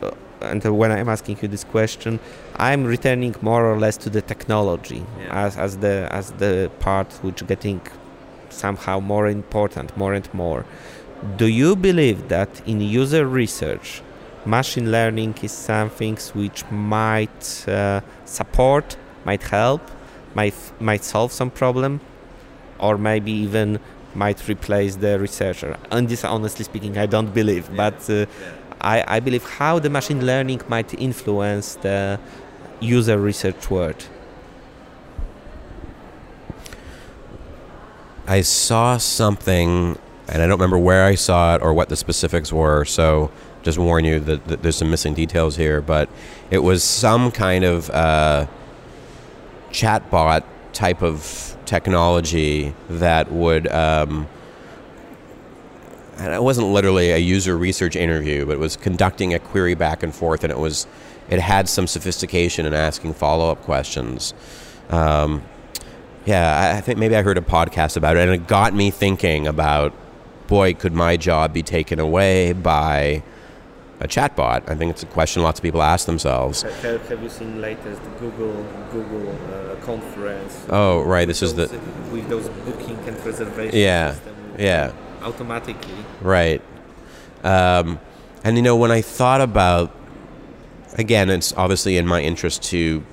uh, 0.02 0.12
and 0.42 0.64
when 0.78 0.92
i'm 0.92 1.10
asking 1.10 1.38
you 1.42 1.48
this 1.48 1.64
question 1.64 2.20
i'm 2.58 2.84
returning 2.84 3.36
more 3.42 3.66
or 3.66 3.78
less 3.80 3.98
to 3.98 4.10
the 4.10 4.22
technology 4.22 5.04
yeah. 5.20 5.46
as, 5.46 5.58
as 5.58 5.78
the 5.78 6.08
as 6.12 6.32
the 6.34 6.70
part 6.80 7.12
which 7.24 7.46
getting 7.48 7.82
somehow 8.56 9.00
more 9.00 9.28
important 9.28 9.96
more 9.98 10.14
and 10.14 10.28
more 10.34 10.66
do 11.38 11.48
you 11.48 11.76
believe 11.76 12.20
that 12.30 12.50
in 12.66 12.82
user 12.82 13.24
research 13.28 14.02
machine 14.46 14.92
learning 14.92 15.36
is 15.42 15.52
something 15.52 16.18
which 16.34 16.64
might 16.70 17.68
uh, 17.68 18.02
support, 18.26 18.96
might 19.26 19.44
help, 19.44 19.82
might 20.34 20.56
might 20.80 21.04
solve 21.04 21.32
some 21.32 21.50
problem, 21.50 22.00
or 22.80 22.98
maybe 22.98 23.32
even 23.32 23.80
might 24.14 24.48
replace 24.48 24.96
the 24.96 25.20
researcher. 25.20 25.78
And 25.92 26.08
this, 26.08 26.24
honestly 26.24 26.64
speaking, 26.64 26.98
I 26.98 27.06
don't 27.06 27.34
believe. 27.34 27.68
Yeah. 27.70 27.76
But 27.76 28.10
uh, 28.10 28.14
yeah. 28.14 28.26
I, 28.82 29.18
I 29.18 29.20
believe 29.20 29.44
how 29.44 29.80
the 29.80 29.90
machine 29.90 30.26
learning 30.26 30.62
might 30.68 30.94
influence 30.94 31.76
the 31.76 32.20
user 32.80 33.18
research 33.18 33.70
world. 33.70 34.08
I 38.28 38.42
saw 38.42 38.98
something, 38.98 39.98
and 40.28 40.42
I 40.42 40.48
don't 40.48 40.58
remember 40.58 40.80
where 40.80 41.06
I 41.06 41.16
saw 41.16 41.56
it 41.56 41.62
or 41.62 41.74
what 41.74 41.90
the 41.90 41.96
specifics 41.96 42.52
were. 42.52 42.86
So 42.86 43.32
just 43.64 43.78
warn 43.78 44.06
you 44.06 44.20
that, 44.20 44.48
that, 44.48 44.62
there's 44.64 44.78
some 44.78 44.90
missing 44.90 45.14
details 45.14 45.56
here, 45.56 45.82
but 45.82 46.10
it 46.52 46.60
was 46.60 46.84
some 46.84 47.32
kind 47.32 47.64
of 47.64 47.90
uh, 47.90 48.48
chatbot 49.70 50.44
type 50.74 51.02
of 51.02 51.58
technology 51.66 52.74
that 52.90 53.32
would. 53.32 53.68
Um, 53.68 54.28
and 56.18 56.34
it 56.34 56.42
wasn't 56.42 56.68
literally 56.68 57.12
a 57.12 57.18
user 57.18 57.58
research 57.58 57.96
interview, 57.96 58.46
but 58.46 58.54
it 58.54 58.60
was 58.60 58.78
conducting 58.78 59.34
a 59.34 59.40
query 59.40 59.76
back 59.76 60.02
and 60.02 60.16
forth, 60.16 60.44
and 60.44 60.52
it 60.52 60.58
was 60.58 60.88
it 61.30 61.40
had 61.40 61.68
some 61.68 61.88
sophistication 61.88 62.66
in 62.66 62.74
asking 62.74 63.16
follow 63.16 63.52
up 63.52 63.62
questions. 63.64 64.34
Um, 64.90 65.44
yeah, 66.26 66.74
I, 66.76 66.82
think 66.82 66.98
maybe 66.98 67.16
I 67.16 67.22
heard 67.22 67.38
a 67.38 67.42
podcast 67.42 67.98
about 67.98 68.18
it, 68.18 68.22
and 68.22 68.32
it 68.32 68.48
got 68.48 68.74
me 68.74 68.90
thinking 68.90 69.46
about, 69.46 69.94
boy, 70.48 70.74
could 70.74 70.94
my 70.94 71.18
job 71.18 71.54
be 71.54 71.62
taken 71.62 72.00
away 72.00 72.54
by 72.54 73.24
a 74.00 74.08
chatbot? 74.08 74.68
I 74.68 74.76
think 74.76 74.92
it's 74.92 75.04
a 75.04 75.08
question 75.08 75.44
lots 75.44 75.60
of 75.60 75.64
people 75.64 75.84
ask 75.84 76.08
themselves. 76.08 76.64
Have, 76.64 77.08
have 77.08 77.22
you 77.22 77.30
seen 77.30 77.62
latest 77.62 78.02
Google 78.20 78.66
Google 78.92 79.30
uh, 79.54 79.76
conference? 79.86 80.66
Oh, 80.70 81.04
right. 81.04 81.28
This 81.28 81.44
is 81.44 81.54
the 81.56 81.68
with 82.12 82.28
those 82.28 82.50
booking 82.50 82.98
and 83.08 83.24
reservation. 83.26 83.78
Yeah, 83.78 84.16
yeah. 84.58 84.94
Automatically. 85.22 85.94
Right. 86.22 86.62
Um, 87.44 88.00
and 88.44 88.58
you 88.58 88.64
know, 88.64 88.76
when 88.76 88.92
I 88.92 89.02
thought 89.02 89.42
about, 89.42 89.96
again, 90.94 91.30
it's 91.30 91.54
obviously 91.54 91.98
in 91.98 92.08
my 92.08 92.22
interest 92.22 92.64
to 92.64 93.04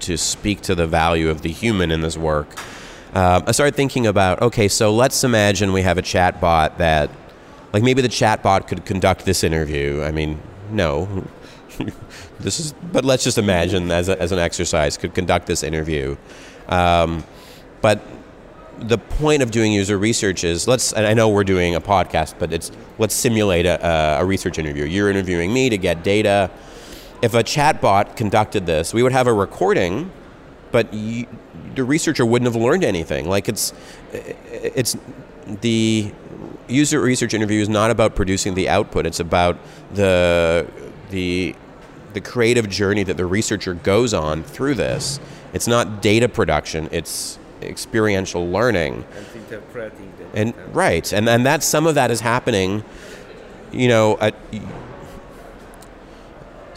to 0.00 0.16
speak 0.16 0.60
to 0.62 0.74
the 0.74 0.86
value 0.86 1.28
of 1.28 1.42
the 1.42 1.50
human 1.50 1.90
in 1.90 2.00
this 2.00 2.16
work. 2.16 2.48
Uh, 3.14 3.42
I 3.46 3.52
started 3.52 3.74
thinking 3.74 4.06
about 4.06 4.42
okay, 4.42 4.68
so 4.68 4.94
let's 4.94 5.24
imagine 5.24 5.72
we 5.72 5.82
have 5.82 5.98
a 5.98 6.02
chatbot 6.02 6.76
that 6.78 7.10
like 7.72 7.82
maybe 7.82 8.02
the 8.02 8.08
chatbot 8.08 8.66
could 8.66 8.84
conduct 8.84 9.24
this 9.24 9.44
interview. 9.44 10.02
I 10.02 10.12
mean, 10.12 10.40
no. 10.70 11.26
this 12.40 12.60
is, 12.60 12.72
but 12.92 13.04
let's 13.04 13.24
just 13.24 13.38
imagine 13.38 13.90
as, 13.90 14.08
a, 14.08 14.20
as 14.20 14.32
an 14.32 14.38
exercise 14.38 14.96
could 14.96 15.14
conduct 15.14 15.46
this 15.46 15.62
interview. 15.62 16.16
Um, 16.68 17.24
but 17.80 18.02
the 18.78 18.98
point 18.98 19.42
of 19.42 19.50
doing 19.50 19.72
user 19.72 19.98
research 19.98 20.44
is 20.44 20.68
let's 20.68 20.92
I 20.96 21.14
know 21.14 21.28
we're 21.28 21.44
doing 21.44 21.74
a 21.74 21.80
podcast, 21.80 22.34
but 22.38 22.52
it's 22.52 22.70
let's 22.98 23.14
simulate 23.14 23.66
a, 23.66 24.18
a 24.20 24.24
research 24.24 24.58
interview. 24.58 24.84
You're 24.84 25.10
interviewing 25.10 25.52
me 25.52 25.70
to 25.70 25.78
get 25.78 26.02
data. 26.02 26.50
If 27.20 27.34
a 27.34 27.42
chatbot 27.42 28.16
conducted 28.16 28.66
this, 28.66 28.94
we 28.94 29.02
would 29.02 29.12
have 29.12 29.26
a 29.26 29.32
recording, 29.32 30.10
but 30.70 30.92
you, 30.94 31.26
the 31.74 31.84
researcher 31.84 32.24
wouldn't 32.24 32.52
have 32.52 32.60
learned 32.60 32.84
anything. 32.84 33.28
Like 33.28 33.48
it's 33.48 33.72
it's 34.12 34.96
the 35.60 36.12
user 36.68 37.00
research 37.00 37.34
interview 37.34 37.60
is 37.60 37.68
not 37.68 37.90
about 37.90 38.14
producing 38.14 38.54
the 38.54 38.68
output. 38.68 39.06
It's 39.06 39.20
about 39.20 39.58
the 39.92 40.68
the 41.10 41.54
the 42.12 42.20
creative 42.20 42.68
journey 42.68 43.02
that 43.02 43.16
the 43.16 43.26
researcher 43.26 43.74
goes 43.74 44.14
on 44.14 44.42
through 44.42 44.74
this. 44.74 45.20
It's 45.52 45.66
not 45.66 46.02
data 46.02 46.28
production. 46.28 46.88
It's 46.92 47.38
experiential 47.62 48.48
learning. 48.48 49.04
And 49.16 49.26
interpreting. 49.34 50.12
And 50.34 50.54
right, 50.74 51.12
and 51.12 51.28
and 51.28 51.46
that 51.46 51.62
some 51.62 51.86
of 51.86 51.94
that 51.94 52.10
is 52.10 52.20
happening. 52.20 52.84
You 53.72 53.88
know, 53.88 54.18
at, 54.18 54.34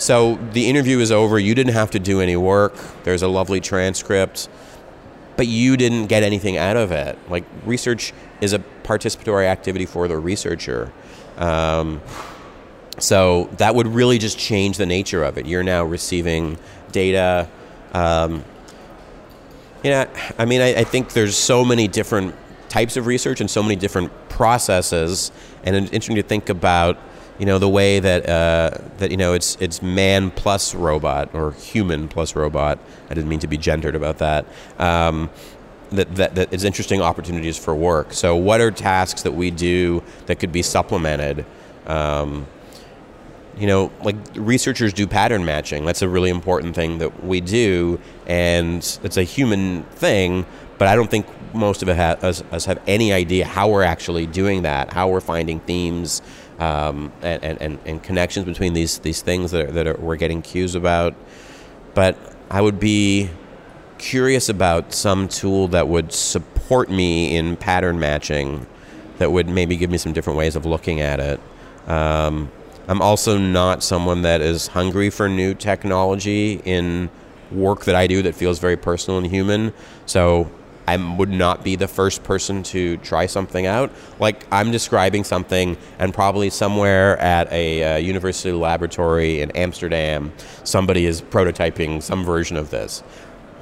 so 0.02 0.36
the 0.54 0.68
interview 0.68 0.98
is 0.98 1.12
over. 1.12 1.38
You 1.38 1.54
didn't 1.54 1.74
have 1.74 1.92
to 1.92 2.00
do 2.00 2.22
any 2.22 2.36
work. 2.36 2.76
There's 3.04 3.22
a 3.22 3.28
lovely 3.28 3.62
transcript, 3.62 4.50
but 5.38 5.46
you 5.46 5.78
didn't 5.78 6.08
get 6.08 6.24
anything 6.24 6.58
out 6.58 6.76
of 6.76 6.92
it. 6.92 7.20
Like 7.30 7.44
research 7.66 8.12
is 8.42 8.54
a 8.54 8.60
participatory 8.84 9.46
activity 9.46 9.86
for 9.86 10.08
the 10.08 10.18
researcher. 10.18 10.92
Um, 11.38 12.02
so 12.98 13.46
that 13.58 13.76
would 13.76 13.86
really 13.86 14.18
just 14.18 14.40
change 14.40 14.78
the 14.78 14.88
nature 14.88 15.24
of 15.24 15.38
it. 15.38 15.46
You're 15.46 15.62
now 15.62 15.84
receiving 15.84 16.58
data. 16.92 17.48
Um, 17.94 18.44
yeah, 19.84 20.10
I 20.40 20.46
mean, 20.46 20.62
I, 20.62 20.80
I, 20.80 20.84
think 20.84 21.14
there's 21.14 21.38
so 21.38 21.64
many 21.64 21.88
different 21.88 22.34
types 22.70 22.98
of 22.98 23.06
research 23.06 23.40
and 23.40 23.50
so 23.50 23.62
many 23.62 23.76
different 23.76 24.12
processes, 24.30 25.32
and 25.64 25.76
it's 25.76 25.92
interesting 25.92 26.16
to 26.16 26.24
think 26.24 26.50
about, 26.50 26.98
you 27.42 27.48
know, 27.48 27.58
the 27.58 27.68
way 27.68 28.00
that 28.00 28.30
uh, 28.30 28.78
that 29.00 29.10
you 29.10 29.18
know 29.18 29.34
it's 29.34 29.58
it's 29.60 29.82
man 29.82 30.30
plus 30.30 30.76
robot 30.76 31.34
or 31.34 31.54
human 31.54 32.08
plus 32.08 32.36
robot. 32.36 32.78
I 33.10 33.16
didn't 33.16 33.30
mean 33.30 33.40
to 33.40 33.48
be 33.48 33.58
gendered 33.58 33.96
about 33.96 34.20
that. 34.20 34.46
Um, 34.78 35.32
that, 35.90 36.16
that, 36.18 36.36
that 36.36 36.54
is 36.54 36.64
interesting 36.64 37.02
opportunities 37.02 37.58
for 37.58 37.74
work. 37.74 38.14
So, 38.14 38.36
what 38.36 38.62
are 38.62 38.70
tasks 38.70 39.24
that 39.24 39.32
we 39.32 39.50
do 39.50 40.04
that 40.28 40.36
could 40.36 40.52
be 40.52 40.62
supplemented? 40.62 41.44
Um, 41.88 42.46
you 43.58 43.66
know, 43.66 43.92
like 44.04 44.18
researchers 44.36 44.94
do 44.94 45.08
pattern 45.08 45.44
matching. 45.44 45.84
That's 45.84 46.04
a 46.04 46.08
really 46.08 46.30
important 46.30 46.76
thing 46.76 47.00
that 47.00 47.24
we 47.24 47.42
do, 47.42 48.00
and 48.28 48.78
it's 49.04 49.18
a 49.18 49.24
human 49.24 49.82
thing. 49.86 50.46
But 50.78 50.90
I 50.90 50.96
don't 50.96 51.10
think 51.10 51.26
most 51.56 51.82
of 51.82 51.90
us, 51.90 52.66
have 52.66 52.82
any 52.86 53.12
idea 53.14 53.46
how 53.46 53.68
we're 53.68 53.84
actually 53.84 54.28
doing 54.28 54.62
that, 54.62 54.94
how 54.94 55.10
we're 55.10 55.22
finding 55.22 55.60
themes 55.62 56.22
um, 56.62 57.12
and, 57.24 57.44
and, 57.44 57.80
and, 57.86 58.04
connections 58.04 58.46
between 58.46 58.74
these 58.74 59.00
these 59.00 59.24
things 59.24 59.50
that, 59.50 59.66
are, 59.66 59.72
that 59.72 59.88
are, 59.88 59.98
we're 59.98 60.16
getting 60.16 60.44
cues 60.44 60.76
about. 60.76 61.16
But 61.96 62.16
I 62.52 62.62
would 62.62 62.80
be 62.80 63.32
curious 63.98 64.48
about 64.48 64.94
some 64.94 65.28
tool 65.28 65.70
that 65.70 65.88
would 65.88 66.14
support 66.14 66.90
me 66.90 67.36
in 67.36 67.58
pattern 67.58 68.00
matching 68.00 68.68
that 69.18 69.32
would 69.32 69.50
maybe 69.50 69.76
give 69.76 69.90
me 69.90 69.98
some 69.98 70.14
different 70.14 70.38
ways 70.38 70.56
of 70.56 70.66
looking 70.66 71.02
at 71.02 71.20
it. 71.20 71.40
Um, 71.88 72.52
I'm 72.88 73.02
also 73.02 73.40
not 73.40 73.82
someone 73.82 74.22
that 74.22 74.42
is 74.42 74.68
hungry 74.68 75.10
for 75.10 75.28
new 75.28 75.56
technology 75.56 76.62
in 76.64 77.10
work 77.52 77.86
that 77.86 77.96
I 77.96 78.06
do 78.06 78.22
that 78.22 78.36
feels 78.36 78.60
very 78.60 78.78
personal 78.78 79.18
and 79.18 79.28
human. 79.28 79.74
So 80.06 80.52
I 80.88 80.98
would 80.98 81.30
not 81.30 81.64
be 81.64 81.76
the 81.76 81.88
first 81.88 82.24
person 82.24 82.64
to 82.64 82.98
try 82.98 83.26
something 83.26 83.66
out. 83.66 83.92
Like 84.20 84.46
I'm 84.52 84.72
describing 84.72 85.24
something, 85.24 85.78
and 86.00 86.14
probably 86.14 86.50
somewhere 86.50 87.18
at 87.20 87.52
a 87.52 87.84
uh, 87.84 87.98
university 87.98 88.52
laboratory 88.52 89.42
in 89.42 89.52
Amsterdam, 89.52 90.34
somebody 90.64 91.06
is 91.06 91.22
prototyping 91.22 92.02
some 92.02 92.24
version 92.24 92.58
of 92.58 92.70
this. 92.70 93.04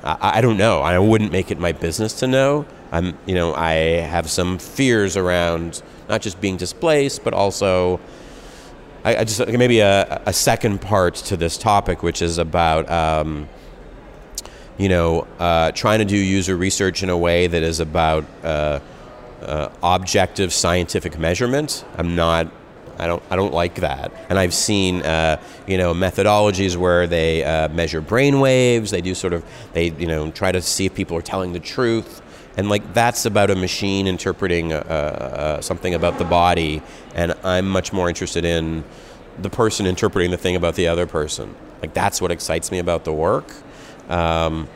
I, 0.03 0.37
I 0.37 0.41
don't 0.41 0.57
know. 0.57 0.81
I 0.81 0.97
wouldn't 0.99 1.31
make 1.31 1.51
it 1.51 1.59
my 1.59 1.71
business 1.71 2.13
to 2.19 2.27
know. 2.27 2.65
I'm, 2.91 3.17
you 3.25 3.35
know, 3.35 3.53
I 3.53 3.73
have 4.01 4.29
some 4.29 4.57
fears 4.57 5.15
around 5.15 5.83
not 6.07 6.21
just 6.21 6.41
being 6.41 6.57
displaced, 6.57 7.23
but 7.23 7.33
also. 7.33 7.99
I, 9.01 9.17
I 9.17 9.23
just 9.23 9.47
maybe 9.47 9.79
a, 9.79 10.21
a 10.25 10.33
second 10.33 10.81
part 10.81 11.15
to 11.15 11.37
this 11.37 11.57
topic, 11.57 12.03
which 12.03 12.21
is 12.21 12.37
about 12.37 12.89
um, 12.91 13.47
you 14.79 14.87
know, 14.87 15.27
uh, 15.37 15.71
trying 15.73 15.99
to 15.99 16.05
do 16.05 16.15
user 16.15 16.55
research 16.55 17.03
in 17.03 17.09
a 17.09 17.17
way 17.17 17.47
that 17.47 17.61
is 17.61 17.81
about 17.81 18.25
uh, 18.43 18.79
uh, 19.41 19.69
objective 19.83 20.53
scientific 20.53 21.19
measurement. 21.19 21.85
I'm 21.97 22.15
not. 22.15 22.51
I 22.97 23.07
don't. 23.07 23.21
I 23.29 23.35
don't 23.35 23.53
like 23.53 23.75
that. 23.75 24.11
And 24.29 24.39
I've 24.39 24.53
seen, 24.53 25.01
uh, 25.03 25.41
you 25.67 25.77
know, 25.77 25.93
methodologies 25.93 26.77
where 26.77 27.07
they 27.07 27.43
uh, 27.43 27.67
measure 27.69 27.99
brain 27.99 28.39
waves. 28.39 28.89
They 28.89 29.01
do 29.01 29.13
sort 29.13 29.33
of. 29.33 29.43
They, 29.73 29.89
you 29.91 30.07
know, 30.07 30.31
try 30.31 30.51
to 30.53 30.61
see 30.61 30.85
if 30.85 30.95
people 30.95 31.17
are 31.17 31.21
telling 31.21 31.51
the 31.51 31.59
truth. 31.59 32.21
And 32.55 32.69
like 32.69 32.93
that's 32.93 33.25
about 33.25 33.51
a 33.51 33.55
machine 33.55 34.07
interpreting 34.07 34.73
uh, 34.73 35.61
something 35.61 35.93
about 35.93 36.17
the 36.19 36.25
body. 36.25 36.81
And 37.15 37.33
I'm 37.43 37.69
much 37.69 37.91
more 37.91 38.07
interested 38.07 38.45
in 38.45 38.85
the 39.37 39.49
person 39.49 39.85
interpreting 39.85 40.31
the 40.31 40.37
thing 40.37 40.55
about 40.55 40.75
the 40.75 40.87
other 40.87 41.05
person. 41.05 41.53
Like 41.81 41.93
that's 41.93 42.21
what 42.21 42.31
excites 42.31 42.71
me 42.71 42.79
about 42.79 43.03
the 43.03 43.13
work. 43.13 43.53
Um, 44.09 44.67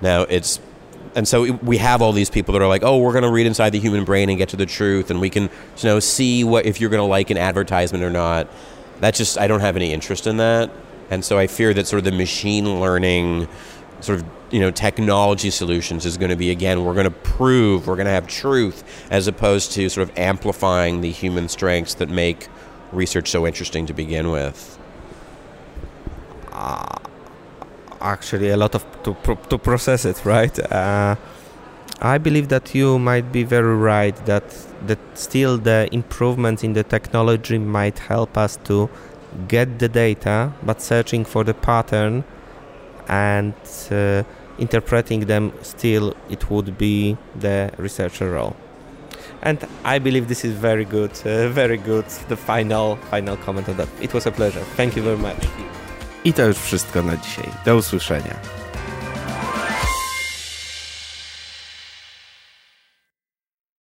now 0.00 0.22
it's 0.22 0.60
and 1.14 1.26
so 1.26 1.52
we 1.54 1.78
have 1.78 2.02
all 2.02 2.12
these 2.12 2.30
people 2.30 2.52
that 2.52 2.62
are 2.62 2.68
like, 2.68 2.82
oh, 2.84 2.98
we're 2.98 3.12
going 3.12 3.24
to 3.24 3.30
read 3.30 3.46
inside 3.46 3.70
the 3.70 3.80
human 3.80 4.04
brain 4.04 4.28
and 4.28 4.38
get 4.38 4.50
to 4.50 4.56
the 4.56 4.66
truth, 4.66 5.10
and 5.10 5.20
we 5.20 5.28
can, 5.28 5.44
you 5.44 5.84
know, 5.84 5.98
see 5.98 6.44
what 6.44 6.66
if 6.66 6.80
you're 6.80 6.90
going 6.90 7.02
to 7.02 7.08
like 7.08 7.30
an 7.30 7.36
advertisement 7.36 8.04
or 8.04 8.10
not. 8.10 8.48
That's 9.00 9.18
just 9.18 9.38
I 9.38 9.46
don't 9.46 9.60
have 9.60 9.76
any 9.76 9.92
interest 9.92 10.26
in 10.26 10.36
that, 10.36 10.70
and 11.10 11.24
so 11.24 11.38
I 11.38 11.46
fear 11.46 11.74
that 11.74 11.86
sort 11.86 11.98
of 11.98 12.04
the 12.04 12.16
machine 12.16 12.80
learning, 12.80 13.48
sort 14.00 14.20
of 14.20 14.26
you 14.50 14.60
know, 14.60 14.70
technology 14.70 15.50
solutions 15.50 16.04
is 16.04 16.16
going 16.16 16.30
to 16.30 16.36
be 16.36 16.50
again 16.50 16.84
we're 16.84 16.94
going 16.94 17.04
to 17.04 17.10
prove 17.10 17.86
we're 17.86 17.96
going 17.96 18.06
to 18.06 18.12
have 18.12 18.26
truth 18.26 18.82
as 19.10 19.28
opposed 19.28 19.72
to 19.72 19.88
sort 19.88 20.08
of 20.08 20.18
amplifying 20.18 21.00
the 21.00 21.10
human 21.10 21.48
strengths 21.48 21.94
that 21.94 22.08
make 22.08 22.48
research 22.92 23.30
so 23.30 23.46
interesting 23.46 23.86
to 23.86 23.92
begin 23.92 24.30
with. 24.30 24.78
Uh, 26.52 26.98
actually 28.00 28.50
a 28.50 28.56
lot 28.56 28.74
of 28.74 28.84
to, 29.02 29.16
to 29.48 29.58
process 29.58 30.04
it, 30.04 30.24
right? 30.24 30.58
Uh, 30.72 31.16
I 32.02 32.16
believe 32.18 32.48
that 32.48 32.74
you 32.74 32.98
might 32.98 33.30
be 33.30 33.42
very 33.42 33.76
right 33.76 34.16
that 34.26 34.44
that 34.86 34.98
still 35.14 35.58
the 35.58 35.88
improvements 35.92 36.64
in 36.64 36.72
the 36.72 36.82
technology 36.82 37.58
might 37.58 37.98
help 37.98 38.38
us 38.38 38.56
to 38.64 38.88
get 39.48 39.78
the 39.78 39.88
data, 39.88 40.52
but 40.62 40.80
searching 40.80 41.24
for 41.24 41.44
the 41.44 41.54
pattern 41.54 42.24
and 43.08 43.54
uh, 43.90 44.22
interpreting 44.58 45.26
them 45.26 45.52
still 45.62 46.14
it 46.30 46.50
would 46.50 46.78
be 46.78 47.16
the 47.38 47.70
researcher 47.76 48.30
role. 48.30 48.56
And 49.42 49.58
I 49.84 49.98
believe 49.98 50.28
this 50.28 50.44
is 50.44 50.52
very 50.52 50.84
good, 50.84 51.12
uh, 51.26 51.48
very 51.48 51.76
good. 51.76 52.06
The 52.28 52.36
final 52.36 52.96
final 53.10 53.36
comment 53.36 53.68
on 53.68 53.76
that. 53.76 53.88
It 54.00 54.14
was 54.14 54.26
a 54.26 54.32
pleasure. 54.32 54.64
Thank 54.76 54.96
you 54.96 55.02
very 55.02 55.18
much. 55.18 55.79
I 56.24 56.32
to 56.32 56.46
już 56.46 56.56
wszystko 56.56 57.02
na 57.02 57.16
dzisiaj. 57.16 57.48
Do 57.64 57.76
usłyszenia. 57.76 58.59